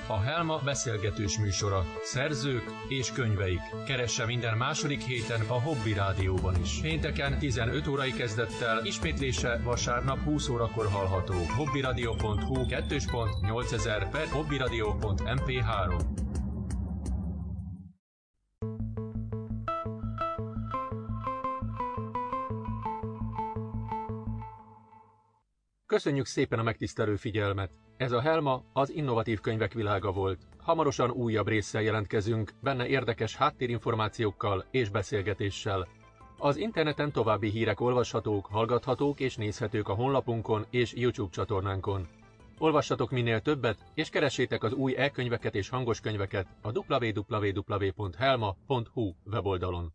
A 0.07 0.19
Helma 0.19 0.61
beszélgetős 0.65 1.39
műsora. 1.39 1.83
Szerzők 2.03 2.63
és 2.89 3.11
könyveik. 3.11 3.59
Keresse 3.85 4.25
minden 4.25 4.57
második 4.57 5.01
héten 5.01 5.41
a 5.41 5.61
Hobby 5.61 5.93
Rádióban 5.93 6.55
is. 6.61 6.81
Pénteken 6.81 7.39
15 7.39 7.87
órai 7.87 8.11
kezdettel, 8.11 8.85
ismétlése 8.85 9.61
vasárnap 9.63 10.17
20 10.17 10.49
órakor 10.49 10.87
hallható. 10.87 11.33
hobbyradio.hu 11.33 12.55
2.8000 12.55 14.07
per 14.11 14.27
hobbyradio.mp3 14.27 16.28
Köszönjük 25.99 26.25
szépen 26.25 26.59
a 26.59 26.63
megtisztelő 26.63 27.15
figyelmet! 27.15 27.71
Ez 27.97 28.11
a 28.11 28.21
Helma 28.21 28.63
az 28.73 28.89
innovatív 28.89 29.39
könyvek 29.39 29.73
világa 29.73 30.11
volt. 30.11 30.39
Hamarosan 30.57 31.11
újabb 31.11 31.47
résszel 31.47 31.81
jelentkezünk, 31.81 32.51
benne 32.61 32.87
érdekes 32.87 33.35
háttérinformációkkal 33.35 34.65
és 34.71 34.89
beszélgetéssel. 34.89 35.87
Az 36.37 36.57
interneten 36.57 37.11
további 37.11 37.49
hírek 37.49 37.79
olvashatók, 37.79 38.45
hallgathatók 38.45 39.19
és 39.19 39.35
nézhetők 39.35 39.87
a 39.87 39.93
honlapunkon 39.93 40.65
és 40.69 40.93
YouTube 40.93 41.31
csatornánkon. 41.31 42.07
Olvassatok 42.57 43.11
minél 43.11 43.41
többet, 43.41 43.85
és 43.93 44.09
keressétek 44.09 44.63
az 44.63 44.73
új 44.73 44.95
e-könyveket 44.95 45.55
és 45.55 45.69
hangos 45.69 45.99
könyveket 45.99 46.47
a 46.61 46.71
www.helma.hu 46.89 48.13
weboldalon. 49.25 49.93